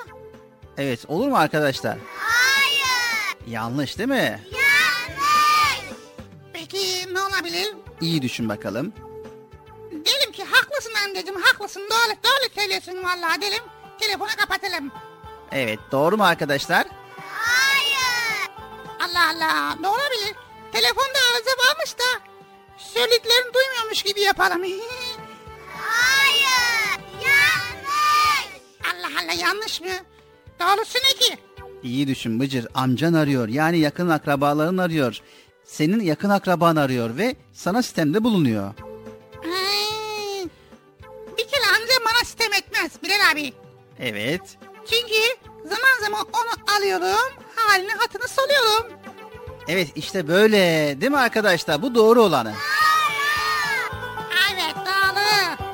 [0.78, 1.98] Evet olur mu arkadaşlar?
[2.18, 3.52] Hayır.
[3.52, 4.40] Yanlış değil mi?
[6.52, 7.74] Peki ne olabilir?
[8.00, 8.92] İyi düşün bakalım.
[9.92, 13.62] Derim ki haklısın amcacığım haklısın doğru, doğru söylüyorsun vallahi derim.
[14.00, 14.92] Telefonu kapatalım.
[15.52, 16.86] Evet doğru mu arkadaşlar?
[19.04, 20.34] Allah Allah ne olabilir?
[20.72, 22.04] Telefonda arıza varmış da
[22.78, 24.62] söylediklerini duymuyormuş gibi yapalım.
[25.76, 28.48] Hayır yanlış.
[28.84, 29.88] Allah Allah yanlış mı?
[30.60, 31.38] Doğrusu ne ki?
[31.82, 32.66] İyi düşün Bıcır.
[32.74, 33.48] Amcan arıyor.
[33.48, 35.18] Yani yakın akrabaların arıyor.
[35.64, 38.74] Senin yakın akraban arıyor ve sana sistemde bulunuyor.
[41.38, 43.52] Bir kere amcam bana sistem etmez Bilal abi.
[43.98, 44.40] Evet.
[44.90, 48.92] Çünkü zaman zaman onu alıyorum, halini hatını soruyorum.
[49.68, 50.58] Evet işte böyle
[51.00, 51.82] değil mi arkadaşlar?
[51.82, 52.52] Bu doğru olanı.
[54.54, 55.64] Evet doğru.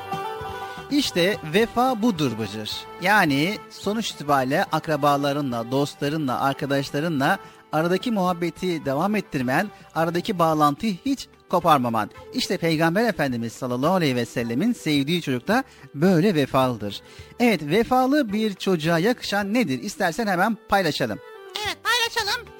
[0.90, 2.70] İşte vefa budur Bıcır.
[3.02, 7.38] Yani sonuç itibariyle akrabalarınla, dostlarınla, arkadaşlarınla
[7.72, 12.10] aradaki muhabbeti devam ettirmen, aradaki bağlantıyı hiç koparmaman.
[12.34, 15.64] İşte Peygamber Efendimiz sallallahu aleyhi ve sellemin sevdiği çocuk da
[15.94, 17.00] böyle vefalıdır.
[17.40, 19.82] Evet vefalı bir çocuğa yakışan nedir?
[19.82, 21.18] İstersen hemen paylaşalım.
[21.66, 22.59] Evet paylaşalım.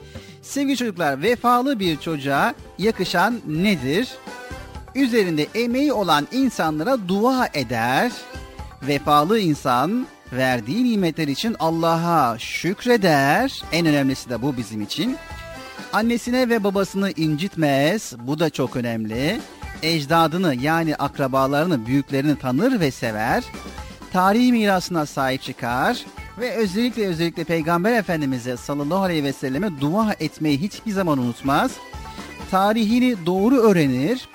[0.51, 4.09] Sevgili çocuklar vefalı bir çocuğa yakışan nedir?
[4.95, 8.13] Üzerinde emeği olan insanlara dua eder.
[8.83, 13.63] Vefalı insan verdiği nimetler için Allah'a şükreder.
[13.73, 15.17] En önemlisi de bu bizim için.
[15.93, 18.15] Annesine ve babasını incitmez.
[18.19, 19.41] Bu da çok önemli.
[19.83, 23.45] Ecdadını yani akrabalarını, büyüklerini tanır ve sever.
[24.13, 26.05] Tarihi mirasına sahip çıkar
[26.41, 31.73] ve özellikle özellikle Peygamber Efendimiz'e sallallahu aleyhi ve selleme dua etmeyi hiçbir zaman unutmaz.
[32.51, 34.29] Tarihini doğru öğrenir,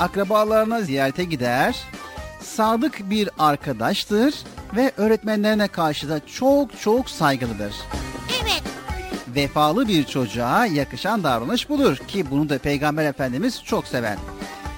[0.00, 1.76] akrabalarına ziyarete gider,
[2.42, 4.34] sadık bir arkadaştır
[4.76, 7.74] ve öğretmenlerine karşı da çok çok saygılıdır.
[8.42, 8.62] Evet.
[9.34, 14.16] Vefalı bir çocuğa yakışan davranış budur ki bunu da Peygamber Efendimiz çok sever.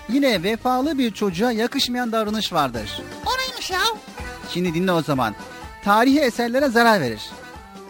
[0.09, 3.02] Yine vefalı bir çocuğa yakışmayan davranış vardır.
[3.27, 3.81] O neymiş ya?
[4.51, 5.35] Şimdi dinle o zaman.
[5.85, 7.20] Tarihi eserlere zarar verir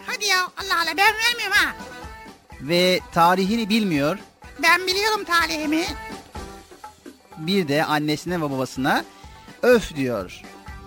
[0.05, 1.75] Hadi ya Allah Allah ben vermiyorum ha.
[2.61, 4.17] ve tarihini bilmiyor.
[4.63, 5.85] Ben biliyorum talihimi.
[7.37, 9.05] Bir de annesine ve babasına
[9.61, 10.41] öf diyor.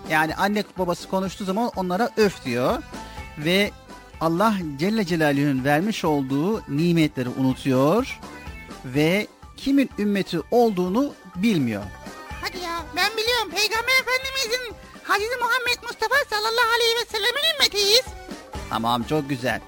[0.09, 2.83] Yani anne babası konuştuğu zaman onlara öf diyor
[3.37, 3.71] ve
[4.21, 8.19] Allah Celle Celaluhu'nun vermiş olduğu nimetleri unutuyor
[8.85, 9.27] ve
[9.57, 11.83] kimin ümmeti olduğunu bilmiyor.
[12.41, 14.75] Hadi ya ben biliyorum Peygamber Efendimizin
[15.07, 18.05] Hazreti Muhammed Mustafa sallallahu aleyhi ve sellemin ümmetiyiz.
[18.69, 19.61] Tamam çok güzel.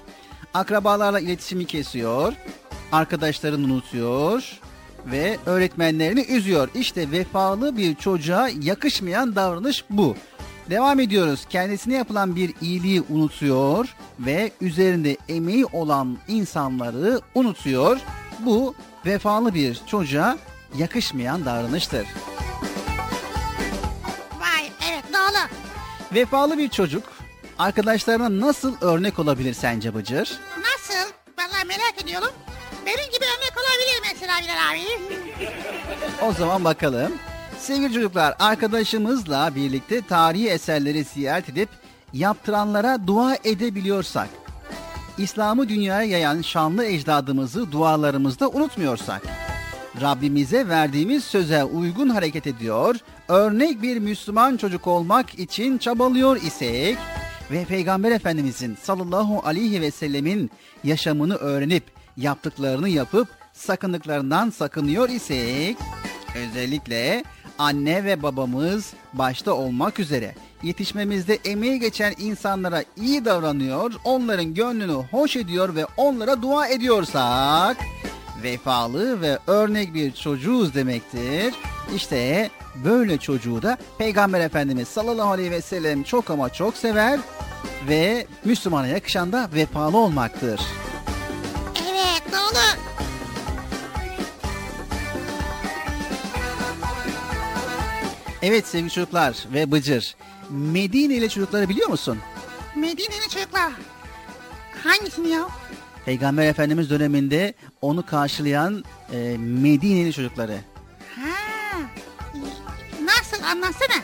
[0.54, 2.32] Akrabalarla iletişimi kesiyor,
[2.92, 4.60] arkadaşlarını unutuyor
[5.06, 6.68] ve öğretmenlerini üzüyor.
[6.74, 10.16] İşte vefalı bir çocuğa yakışmayan davranış bu.
[10.70, 11.46] Devam ediyoruz.
[11.50, 17.98] Kendisine yapılan bir iyiliği unutuyor ve üzerinde emeği olan insanları unutuyor.
[18.40, 18.74] Bu
[19.06, 20.38] vefalı bir çocuğa
[20.78, 22.06] yakışmayan davranıştır.
[26.14, 27.02] Vefalı bir çocuk
[27.58, 30.38] arkadaşlarına nasıl örnek olabilir sence Bıcır?
[30.58, 31.12] Nasıl?
[31.38, 32.30] Vallahi merak ediyorum.
[32.86, 35.18] Benim gibi örnek olabilir mesela Bilal abi.
[36.28, 37.12] O zaman bakalım.
[37.58, 41.68] Sevgili çocuklar arkadaşımızla birlikte tarihi eserleri ziyaret edip
[42.12, 44.28] yaptıranlara dua edebiliyorsak,
[45.18, 49.22] İslam'ı dünyaya yayan şanlı ecdadımızı dualarımızda unutmuyorsak,
[50.00, 52.96] Rabbimize verdiğimiz söze uygun hareket ediyor,
[53.28, 56.98] örnek bir Müslüman çocuk olmak için çabalıyor isek
[57.50, 60.50] ve Peygamber Efendimizin sallallahu aleyhi ve sellemin
[60.84, 61.84] yaşamını öğrenip
[62.16, 65.76] yaptıklarını yapıp sakındıklarından sakınıyor isek
[66.36, 67.24] özellikle
[67.58, 75.36] anne ve babamız başta olmak üzere yetişmemizde emeği geçen insanlara iyi davranıyor, onların gönlünü hoş
[75.36, 77.76] ediyor ve onlara dua ediyorsak
[78.42, 81.54] vefalı ve örnek bir çocuğuz demektir.
[81.94, 82.50] İşte
[82.84, 87.20] böyle çocuğu da Peygamber Efendimiz sallallahu aleyhi ve sellem çok ama çok sever
[87.88, 90.60] ve Müslümana yakışan da vefalı olmaktır.
[91.90, 92.58] Evet doğru.
[98.42, 100.16] Evet sevgili çocuklar ve Bıcır,
[100.50, 102.18] Medineli çocukları biliyor musun?
[102.76, 103.72] Medine'li çocuklar.
[104.84, 105.48] Hangisini ya?
[106.08, 110.56] Peygamber Efendimiz döneminde onu karşılayan e, Medineli çocukları.
[111.16, 111.80] Ha.
[113.04, 114.02] Nasıl anlatsana.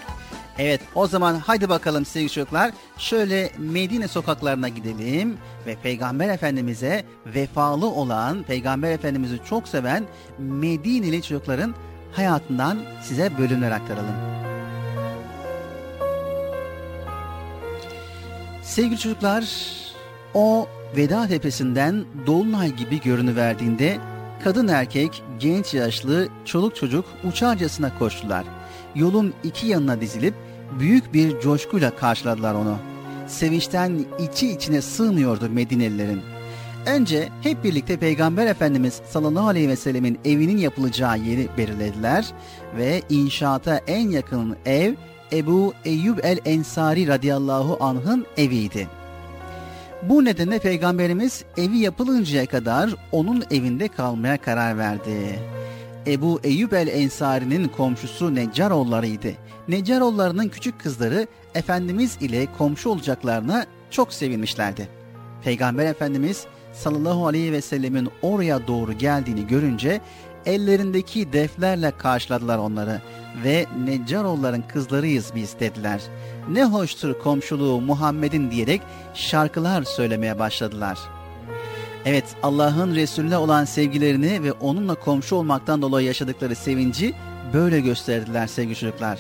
[0.59, 5.37] Evet o zaman haydi bakalım sevgili çocuklar şöyle Medine sokaklarına gidelim
[5.67, 10.05] ve Peygamber Efendimiz'e vefalı olan, Peygamber Efendimiz'i çok seven
[10.39, 11.75] Medineli çocukların
[12.13, 14.15] hayatından size bölümler aktaralım.
[18.63, 19.45] Sevgili çocuklar,
[20.35, 23.99] o Veda Tepesi'nden Dolunay gibi görünüverdiğinde
[24.45, 28.45] kadın erkek, genç yaşlı, çoluk çocuk uçarcasına koştular.
[28.95, 30.35] Yolun iki yanına dizilip
[30.79, 32.79] büyük bir coşkuyla karşıladılar onu.
[33.27, 36.21] Sevinçten içi içine sığmıyordu Medinelilerin.
[36.87, 42.27] Önce hep birlikte Peygamber Efendimiz sallallahu aleyhi ve sellemin evinin yapılacağı yeri belirlediler
[42.77, 44.95] ve inşaata en yakın ev
[45.33, 48.89] Ebu Eyyub el Ensari radıyallahu anh'ın eviydi.
[50.09, 55.39] Bu nedenle Peygamberimiz evi yapılıncaya kadar onun evinde kalmaya karar verdi.
[56.07, 59.33] Ebu Eyyub el Ensari'nin komşusu Neccaroğullarıydı.
[59.69, 64.89] Neccaroğullarının küçük kızları Efendimiz ile komşu olacaklarına çok sevinmişlerdi.
[65.45, 70.01] Peygamber Efendimiz sallallahu aleyhi ve sellemin oraya doğru geldiğini görünce
[70.47, 73.01] ellerindeki deflerle karşıladılar onları
[73.45, 76.01] ve Neccaroğulların kızlarıyız biz dediler.
[76.49, 78.83] Ne hoştur komşuluğu Muhammed'in diyerek
[79.15, 80.99] şarkılar söylemeye başladılar.
[82.05, 87.15] Evet Allah'ın Resulüne olan sevgilerini ve onunla komşu olmaktan dolayı yaşadıkları sevinci
[87.53, 89.19] böyle gösterdiler sevgili çocuklar.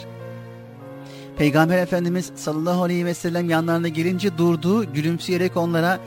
[1.36, 5.98] Peygamber Efendimiz sallallahu aleyhi ve sellem yanlarına gelince durdu, gülümseyerek onlara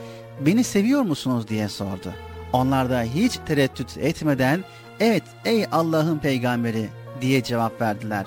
[0.46, 2.14] beni seviyor musunuz diye sordu.
[2.52, 4.64] Onlar da hiç tereddüt etmeden
[5.00, 6.88] evet ey Allah'ın peygamberi
[7.20, 8.26] diye cevap verdiler.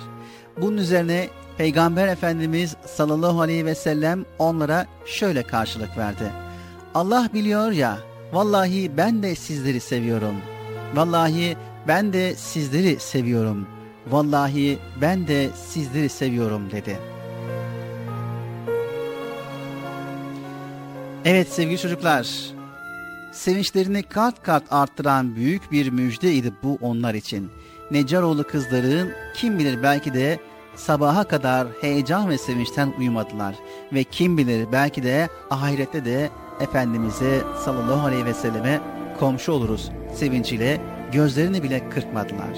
[0.61, 1.27] Bunun üzerine
[1.57, 6.31] Peygamber Efendimiz sallallahu aleyhi ve sellem onlara şöyle karşılık verdi.
[6.95, 7.97] Allah biliyor ya
[8.33, 10.35] vallahi ben de sizleri seviyorum.
[10.95, 11.57] Vallahi
[11.87, 13.67] ben de sizleri seviyorum.
[14.07, 16.99] Vallahi ben de sizleri seviyorum dedi.
[21.25, 22.27] Evet sevgili çocuklar,
[23.31, 27.51] sevinçlerini kat kat arttıran büyük bir müjdeydi bu onlar için.
[27.91, 30.39] Necaroğlu kızların kim bilir belki de
[30.75, 33.55] sabaha kadar heyecan ve sevinçten uyumadılar.
[33.93, 36.29] Ve kim bilir belki de ahirette de
[36.59, 38.81] Efendimiz'e sallallahu aleyhi ve selleme
[39.19, 40.81] komşu oluruz sevinciyle
[41.11, 42.57] gözlerini bile kırpmadılar.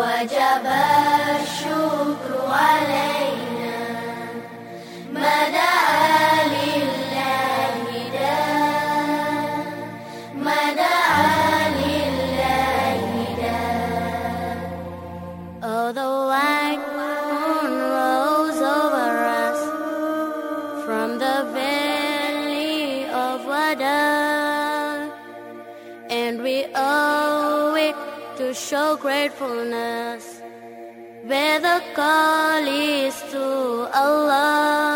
[0.00, 0.66] وجب
[1.40, 3.78] الشكر علينا.
[5.12, 5.48] ما
[29.00, 30.42] gratefulness.
[31.24, 33.44] Where the call is to
[33.94, 34.89] Allah,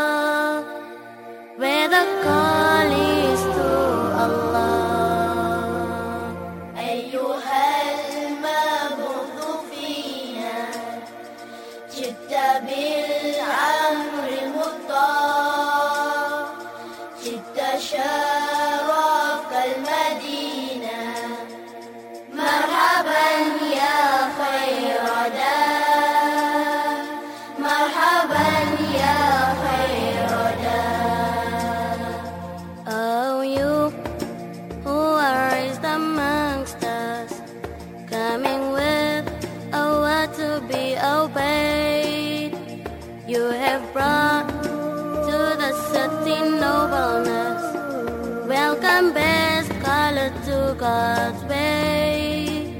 [50.84, 52.74] God's way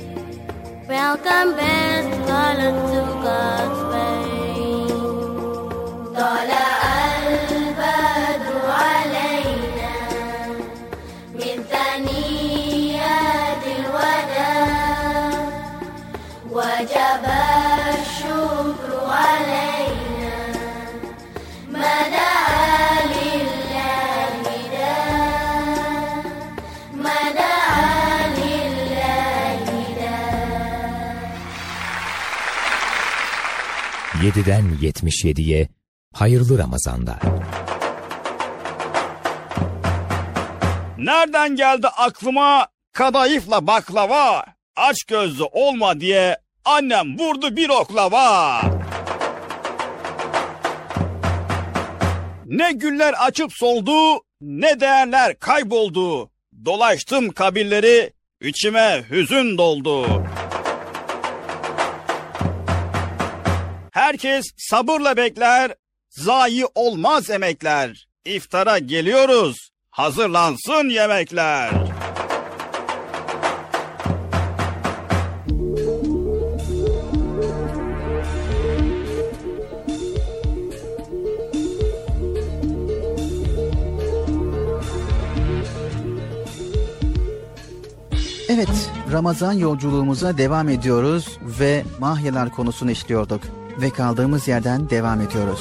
[0.88, 4.88] welcome best color to God's way
[6.16, 6.80] طلع
[7.28, 9.96] البدر علينا
[11.40, 15.32] من ثنيات الوداع
[16.52, 17.24] وجب
[18.00, 19.73] الشكر علينا
[34.25, 35.69] 7'den 77'ye
[36.15, 37.19] hayırlı Ramazanlar.
[40.99, 44.45] Nereden geldi aklıma kadayıfla baklava?
[44.77, 48.61] Aç gözlü olma diye annem vurdu bir oklava.
[52.47, 56.31] Ne güller açıp soldu, ne değerler kayboldu.
[56.65, 60.25] Dolaştım kabirleri, içime hüzün doldu.
[64.05, 65.75] Herkes sabırla bekler,
[66.09, 68.09] zayi olmaz emekler.
[68.25, 71.71] İftara geliyoruz, hazırlansın yemekler.
[88.49, 95.61] Evet, Ramazan yolculuğumuza devam ediyoruz ve mahyalar konusunu işliyorduk ve kaldığımız yerden devam ediyoruz.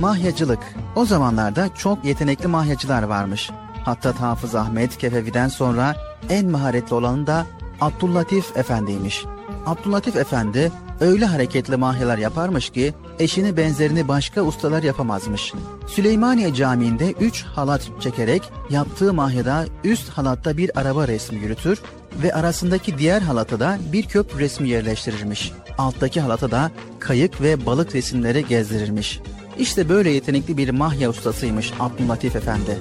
[0.00, 0.60] Mahyacılık.
[0.96, 3.50] O zamanlarda çok yetenekli mahyacılar varmış.
[3.84, 5.96] Hatta Hafız Ahmet Kefevi'den sonra
[6.28, 7.46] en maharetli olanı da
[7.80, 9.24] Abdüllatif Efendi'ymiş.
[9.66, 15.52] Abdüllatif Efendi öyle hareketli mahyalar yaparmış ki eşini benzerini başka ustalar yapamazmış.
[15.86, 21.82] Süleymaniye Camii'nde 3 halat çekerek yaptığı mahyada üst halatta bir araba resmi yürütür
[22.22, 25.52] ve arasındaki diğer halata da bir köp resmi yerleştirirmiş.
[25.78, 29.20] Alttaki halata da kayık ve balık resimleri gezdirirmiş.
[29.58, 32.78] İşte böyle yetenekli bir mahya ustasıymış Abdülatif Efendi.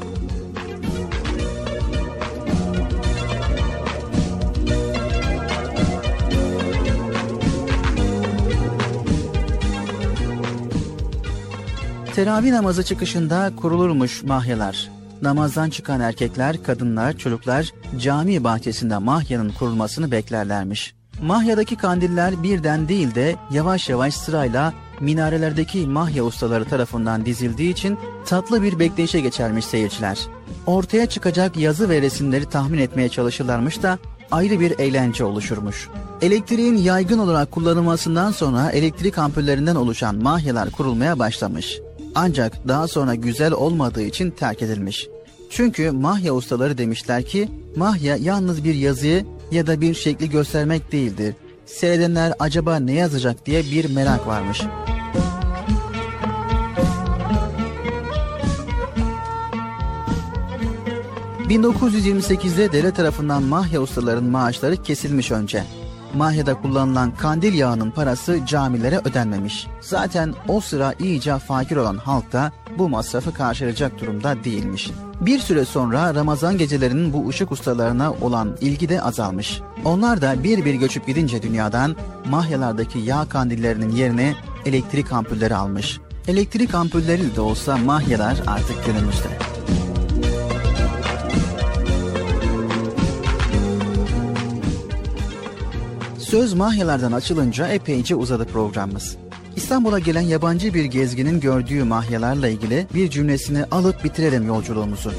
[12.15, 14.89] Teravih namazı çıkışında kurulurmuş mahyalar.
[15.24, 20.94] Namazdan çıkan erkekler, kadınlar, çocuklar cami bahçesinde mahyanın kurulmasını beklerlermiş.
[21.22, 28.64] Mahyadaki kandiller birden değil de yavaş yavaş sırayla minarelerdeki mahya ustaları tarafından dizildiği için tatlı
[28.64, 30.20] bir bekleyişe geçermiş seyirciler.
[30.66, 33.98] Ortaya çıkacak yazı ve resimleri tahmin etmeye çalışırlarmış da
[34.32, 35.90] ayrı bir eğlence oluşurmuş.
[36.22, 41.80] Elektriğin yaygın olarak kullanılmasından sonra elektrik ampullerinden oluşan mahyalar kurulmaya başlamış.
[42.16, 45.08] Ancak daha sonra güzel olmadığı için terk edilmiş.
[45.56, 51.36] Çünkü mahya ustaları demişler ki mahya yalnız bir yazıyı ya da bir şekli göstermek değildir.
[51.66, 54.62] Seyredenler acaba ne yazacak diye bir merak varmış.
[61.50, 65.64] ...1928'de devlet tarafından mahya ustaların maaşları kesilmiş önce.
[66.14, 69.68] Mahya'da kullanılan kandil yağının parası camilere ödenmemiş.
[69.82, 74.92] Zaten o sıra iyice fakir olan halk da bu masrafı karşılayacak durumda değilmiş.
[75.26, 79.62] Bir süre sonra Ramazan gecelerinin bu ışık ustalarına olan ilgi de azalmış.
[79.86, 81.95] Onlar da bir bir göçüp gidince dünyadan
[82.26, 84.36] mahyalardaki yağ kandillerinin yerine
[84.66, 86.00] elektrik ampulleri almış.
[86.28, 89.30] Elektrik ampulleri de olsa mahyalar artık günümüzde.
[96.18, 99.18] Söz mahyalardan açılınca epeyce uzadı programımız.
[99.56, 105.12] İstanbul'a gelen yabancı bir gezginin gördüğü mahyalarla ilgili bir cümlesini alıp bitirelim yolculuğumuzu.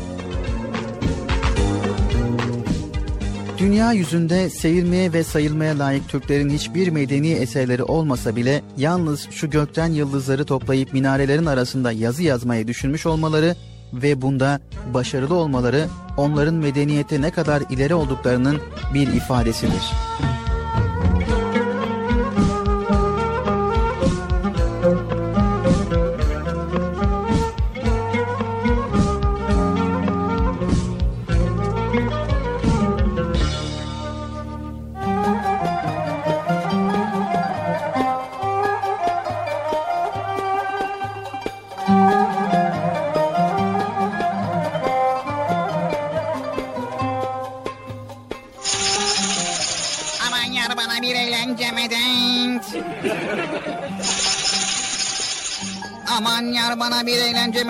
[3.59, 9.86] Dünya yüzünde sevilmeye ve sayılmaya layık Türklerin hiçbir medeni eserleri olmasa bile yalnız şu gökten
[9.86, 13.56] yıldızları toplayıp minarelerin arasında yazı yazmayı düşünmüş olmaları
[13.93, 14.61] ve bunda
[14.94, 18.61] başarılı olmaları onların medeniyete ne kadar ileri olduklarının
[18.94, 19.93] bir ifadesidir.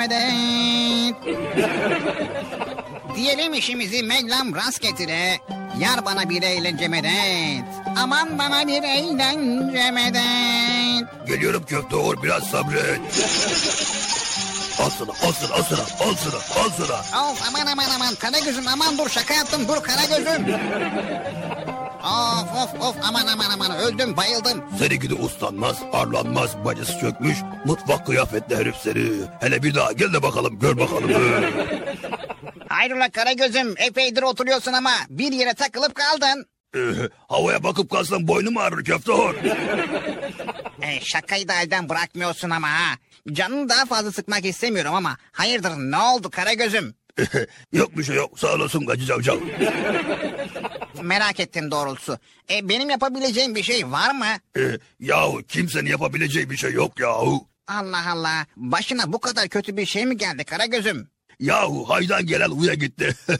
[0.09, 1.17] Medet.
[3.17, 5.39] Diyelim işimizi Mevlam rast getire.
[5.79, 7.65] Yar bana bir eğlence medet.
[7.97, 11.27] Aman bana bir eğlence medet.
[11.27, 13.01] Geliyorum köfte or biraz sabret.
[14.79, 17.29] Al sana, al sana, al sana, al sana, al sana.
[17.31, 20.47] Of aman aman aman Karagöz'üm aman dur şaka yaptım dur Karagöz'üm.
[22.05, 24.65] Of of of aman aman aman öldüm bayıldım.
[24.79, 27.39] Seninki de uslanmaz, arlanmaz, bacısı çökmüş.
[27.65, 29.07] Mutfak kıyafetli herif seni.
[29.41, 31.11] Hele bir daha gel de bakalım, gör bakalım.
[32.69, 36.47] Hayrola Karagöz'üm epeydir oturuyorsun ama bir yere takılıp kaldın.
[36.77, 36.81] Ee,
[37.29, 39.35] havaya bakıp kalsam boynum ağrır köfte or.
[40.83, 42.95] E, şakayı da elden bırakmıyorsun ama ha.
[43.33, 46.95] Canını daha fazla sıkmak istemiyorum ama hayırdır ne oldu Karagöz'üm?
[47.73, 49.37] yok bir şey yok, sağ olasın Gacı Cavcav.
[51.05, 52.19] Merak ettim doğrusu.
[52.51, 54.27] E, benim yapabileceğim bir şey var mı?
[54.57, 57.49] Ee, yahu kimsenin yapabileceği bir şey yok yahu.
[57.69, 58.47] Allah Allah.
[58.57, 61.09] Başına bu kadar kötü bir şey mi geldi Karagöz'üm?
[61.41, 63.17] Yahu haydan gelen uya gitti.
[63.29, 63.35] Ee,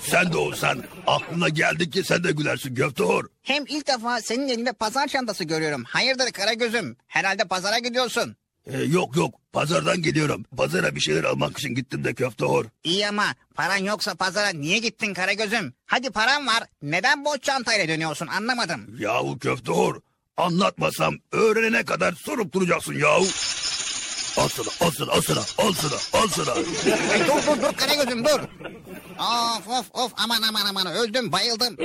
[0.00, 3.24] sen de olsan aklına geldi ki sen de gülersin köfte or.
[3.42, 5.84] Hem ilk defa senin elinde pazar çantası görüyorum.
[5.84, 6.96] Hayırdır Karagöz'üm?
[7.06, 8.36] Herhalde pazara gidiyorsun.
[8.68, 10.44] Ee, yok yok pazardan geliyorum.
[10.56, 12.64] Pazara bir şeyler almak için gittim de köfte or.
[12.84, 13.24] İyi ama
[13.54, 15.74] paran yoksa pazara niye gittin Karagöz'üm?
[15.86, 16.62] Hadi paran var.
[16.82, 18.96] Neden boş çantayla dönüyorsun anlamadım.
[18.98, 20.00] Yahu köfte or.
[20.36, 23.26] Anlatmasam öğrenene kadar sorup duracaksın yahu.
[24.36, 26.52] Al sana, al sana, al sana, al sana, al sana.
[27.12, 28.40] Ay, dur dur dur Karagöz'üm dur.
[29.18, 31.76] Of of of aman aman aman öldüm bayıldım.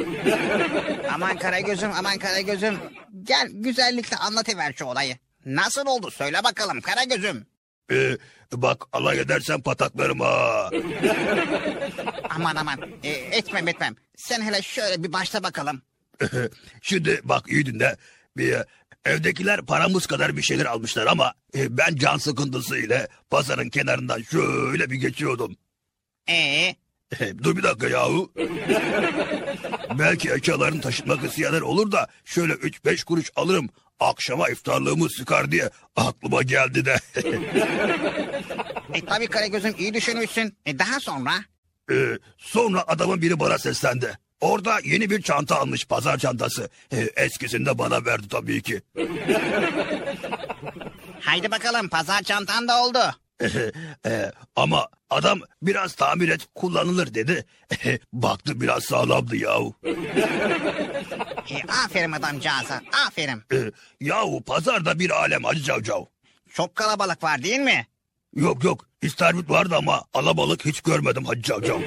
[1.13, 2.77] aman Karagöz'üm aman Karagöz'üm.
[3.23, 5.17] Gel güzellikle anlatıver şu olayı.
[5.45, 7.45] Nasıl oldu söyle bakalım Karagöz'üm.
[7.91, 8.17] Ee,
[8.53, 10.69] bak alay edersen pataklarım ha.
[12.29, 13.95] Aman aman e, etmem etmem.
[14.15, 15.81] Sen hele şöyle bir başla bakalım.
[16.81, 17.97] Şimdi bak iyi dinle.
[18.37, 18.65] Bir, e,
[19.05, 24.89] evdekiler paramız kadar bir şeyler almışlar ama e, ben can sıkıntısı ile pazarın kenarından şöyle
[24.89, 25.57] bir geçiyordum.
[26.29, 26.75] Ee,
[27.43, 28.31] Dur bir dakika yahu.
[29.99, 33.69] Belki eşyalarını taşıtmak isteyenler olur da şöyle 3-5 kuruş alırım.
[34.03, 36.99] Akşama iftarlığımı sıkar diye aklıma geldi de.
[38.93, 40.57] e tabii Karagöz'üm iyi düşünmüşsün.
[40.65, 41.31] E daha sonra?
[41.91, 44.17] Ee, sonra adamın biri bana seslendi.
[44.41, 46.69] Orada yeni bir çanta almış pazar çantası.
[46.93, 48.81] Ee, eskisini de bana verdi tabii ki.
[51.19, 52.99] Haydi bakalım pazar çantan da oldu.
[54.05, 57.45] Ee, ama adam biraz tamir et kullanılır dedi.
[58.13, 59.75] Baktı biraz sağlamdı yahu.
[61.49, 61.55] E,
[61.85, 63.41] aferin adamcağıza aferin.
[63.53, 63.71] Ee,
[64.01, 66.03] yahu pazarda bir alem Hacı Cavcav.
[66.53, 67.87] Çok kalabalık var değil mi?
[68.35, 71.81] Yok yok istavrit vardı ama alabalık hiç görmedim Hacı Cavcav.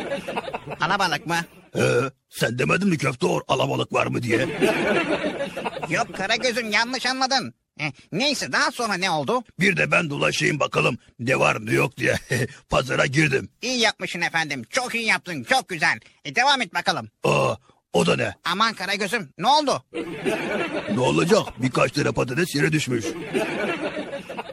[0.80, 1.36] Alabalık mı?
[1.76, 1.80] Ee,
[2.28, 4.48] sen demedin mi köfte or alabalık var mı diye.
[5.90, 7.54] Yok Karagöz'üm yanlış anladın.
[7.80, 9.44] E, neyse daha sonra ne oldu?
[9.60, 12.18] Bir de ben dolaşayım bakalım ne var ne yok diye
[12.70, 13.48] pazara girdim.
[13.62, 14.62] İyi yapmışsın efendim.
[14.70, 15.44] Çok iyi yaptın.
[15.44, 16.00] Çok güzel.
[16.24, 17.08] E, devam et bakalım.
[17.24, 17.54] Aa,
[17.92, 18.34] o da ne?
[18.44, 19.84] Aman Karagöz'üm ne oldu?
[20.94, 21.42] Ne olacak?
[21.62, 23.04] Birkaç tane patates yere düşmüş.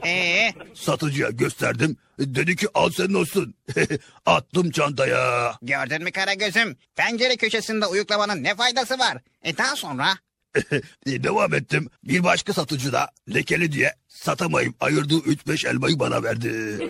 [0.05, 1.97] Ee, Satıcıya gösterdim.
[2.19, 3.55] Dedi ki al senin olsun.
[4.25, 5.53] Attım çantaya.
[5.61, 6.77] gördün mü Karagöz'üm?
[6.95, 9.17] Pencere köşesinde uyuklamanın ne faydası var?
[9.43, 10.17] E daha sonra?
[11.05, 11.89] Devam ettim.
[12.03, 16.77] Bir başka satıcı da lekeli diye satamayıp ayırdığı 3-5 elmayı bana verdi.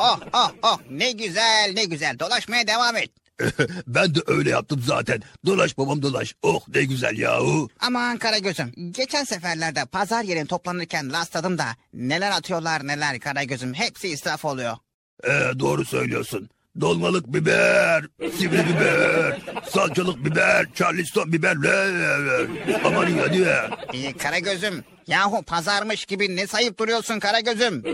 [0.00, 2.18] Oh oh oh ne güzel ne güzel.
[2.18, 3.10] Dolaşmaya devam et.
[3.86, 5.22] ben de öyle yaptım zaten.
[5.46, 6.34] Dolaş babam dolaş.
[6.42, 7.68] Oh ne güzel yahu.
[7.80, 8.72] Aman Karagöz'üm.
[8.90, 13.74] Geçen seferlerde pazar yerine toplanırken rastladım da neler atıyorlar neler Karagöz'üm.
[13.74, 14.76] Hepsi israf oluyor.
[15.24, 16.48] Ee, doğru söylüyorsun.
[16.80, 18.04] Dolmalık biber,
[18.38, 19.38] sivri biber,
[19.70, 22.46] salçalık biber, charleston biberler.
[22.84, 23.56] Aman ya diye.
[23.92, 24.84] İyi Karagöz'üm.
[25.06, 27.84] Yahu pazarmış gibi ne sayıp duruyorsun Karagöz'üm?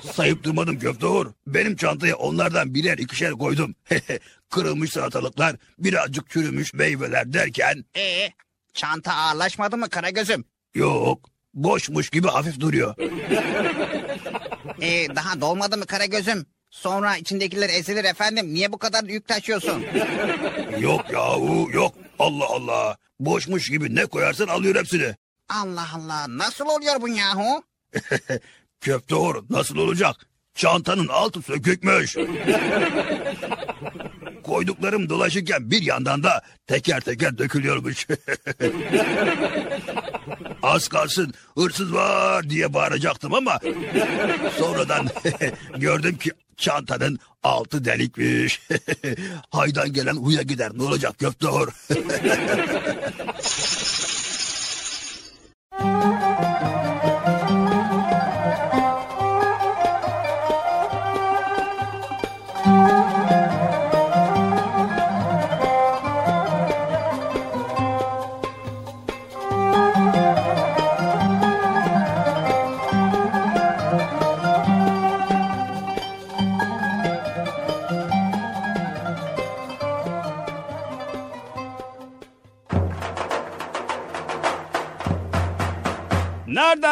[0.12, 1.26] Sayıp durmadım köfte Uğur.
[1.46, 3.74] Benim çantaya onlardan birer ikişer koydum.
[4.50, 7.84] Kırılmış salatalıklar, birazcık çürümüş meyveler derken...
[7.96, 8.28] Ee,
[8.74, 10.44] çanta ağırlaşmadı mı Karagöz'üm?
[10.74, 12.94] Yok, boşmuş gibi hafif duruyor.
[14.82, 16.46] Ee, daha dolmadı mı Karagöz'üm?
[16.72, 18.54] Sonra içindekiler ezilir efendim.
[18.54, 19.84] Niye bu kadar yük taşıyorsun?
[20.78, 21.94] Yok yahu yok.
[22.18, 22.96] Allah Allah.
[23.20, 25.14] Boşmuş gibi ne koyarsan alıyor hepsini.
[25.48, 27.62] Allah Allah nasıl oluyor bu yahu?
[28.80, 30.16] Köfte Uğur nasıl olacak?
[30.54, 32.16] Çantanın altı sökükmüş.
[34.42, 38.06] Koyduklarım dolaşırken bir yandan da teker teker dökülüyormuş.
[40.62, 43.60] Az kalsın hırsız var diye bağıracaktım ama
[44.58, 45.08] sonradan
[45.76, 46.30] gördüm ki
[46.62, 48.62] çantanın altı delikmiş.
[49.50, 51.48] Haydan gelen huya gider ne olacak köfte?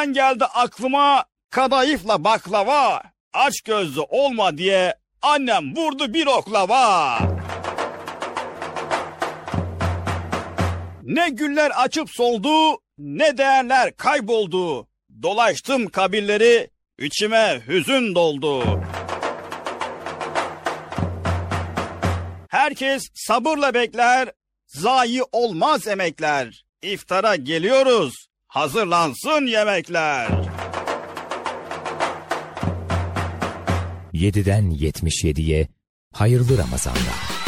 [0.01, 3.03] Nereden geldi aklıma kadayıfla baklava?
[3.33, 7.19] Aç gözlü olma diye annem vurdu bir oklava.
[11.03, 14.89] Ne güller açıp soldu, ne değerler kayboldu.
[15.23, 18.81] Dolaştım kabirleri, içime hüzün doldu.
[22.49, 24.29] Herkes sabırla bekler,
[24.67, 26.65] zayi olmaz emekler.
[26.83, 30.29] İftara geliyoruz, hazırlansın yemekler.
[34.15, 35.69] 7'den 77'ye
[36.13, 37.40] hayırlı Ramazanlar.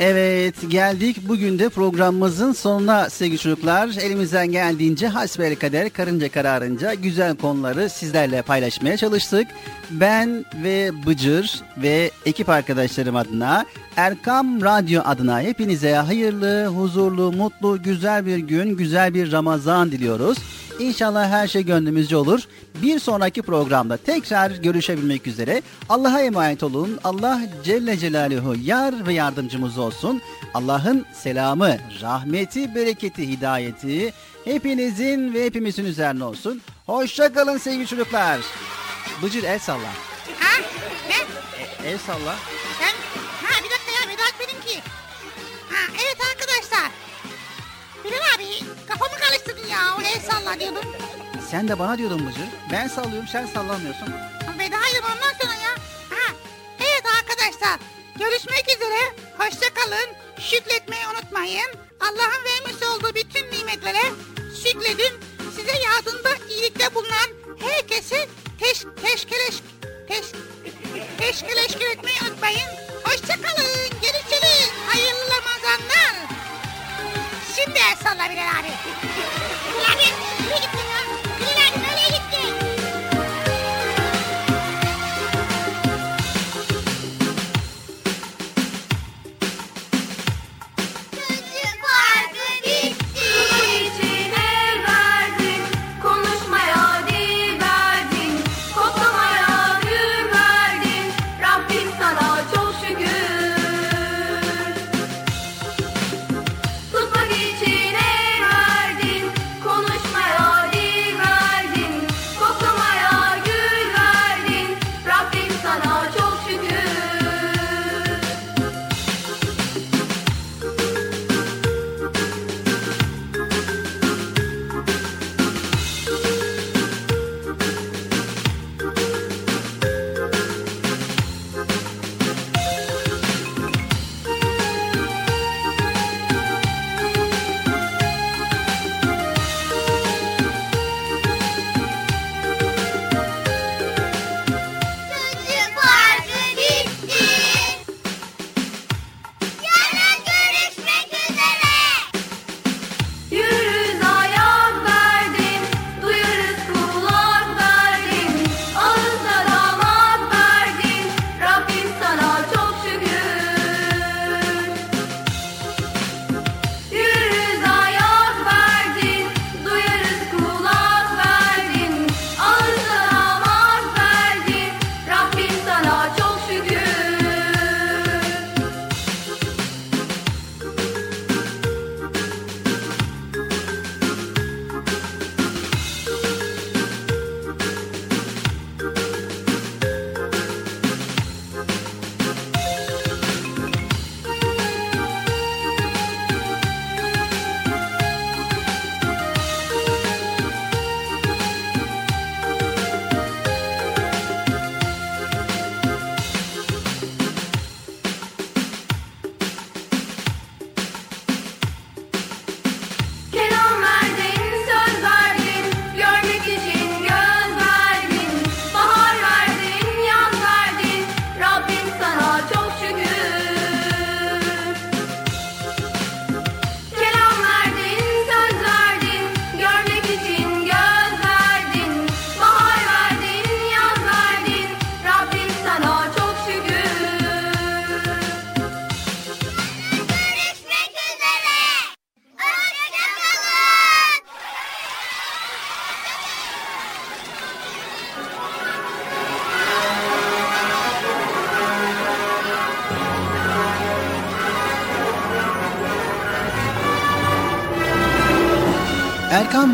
[0.00, 3.88] Evet geldik bugün de programımızın sonuna sevgili çocuklar.
[3.88, 9.46] Elimizden geldiğince hasbel kader karınca kararınca güzel konuları sizlerle paylaşmaya çalıştık.
[9.90, 13.66] Ben ve Bıcır ve ekip arkadaşlarım adına
[13.96, 20.38] Erkam Radyo adına hepinize hayırlı, huzurlu, mutlu, güzel bir gün, güzel bir Ramazan diliyoruz.
[20.80, 22.40] İnşallah her şey gönlümüzce olur.
[22.82, 25.62] Bir sonraki programda tekrar görüşebilmek üzere.
[25.88, 26.98] Allah'a emanet olun.
[27.04, 29.85] Allah Celle Celaluhu yar ve yardımcımız olsun.
[30.54, 34.12] Allah'ın selamı, rahmeti, bereketi, hidayeti
[34.44, 36.62] hepinizin ve hepimizin üzerine olsun.
[36.86, 38.40] Hoşça kalın sevgili çocuklar.
[39.22, 39.88] Bıcır el salla.
[40.40, 40.62] Ha?
[41.08, 41.16] Ne?
[41.86, 42.36] E, el salla.
[42.78, 42.94] Sen?
[43.46, 44.80] Ha bir dakika ya Vedat benimki.
[45.70, 46.90] Ha evet arkadaşlar.
[48.04, 48.46] Bilal abi
[48.88, 49.78] kafamı karıştırdın ya.
[49.98, 50.82] O el salla diyordum.
[51.50, 52.48] Sen de bana diyordun Bıcır.
[52.72, 54.08] Ben sallıyorum sen sallamıyorsun.
[54.58, 55.70] Veda'ydı ondan sonra ya.
[56.10, 56.34] Ha,
[56.78, 57.78] evet arkadaşlar.
[58.18, 59.00] Görüşmek üzere.
[59.38, 60.08] Hoşça kalın.
[60.40, 61.70] Şükretmeyi unutmayın.
[62.00, 64.02] Allah'ın vermiş olduğu bütün nimetlere
[64.64, 65.20] şükredin.
[65.56, 67.30] Size yardımda iyilikte bulunan
[67.60, 68.28] herkesi
[68.60, 69.54] teş, teşkeleş,
[70.08, 70.26] teş,
[71.18, 72.68] teşkeleşkir etmeyi unutmayın.
[73.04, 73.90] Hoşça kalın.
[74.02, 74.70] Görüşürüz.
[74.86, 76.14] Hayırlı Ramazanlar.
[77.56, 78.72] Şimdi el salla abi.
[79.92, 80.06] Abi.
[80.42, 80.95] Yürü gittin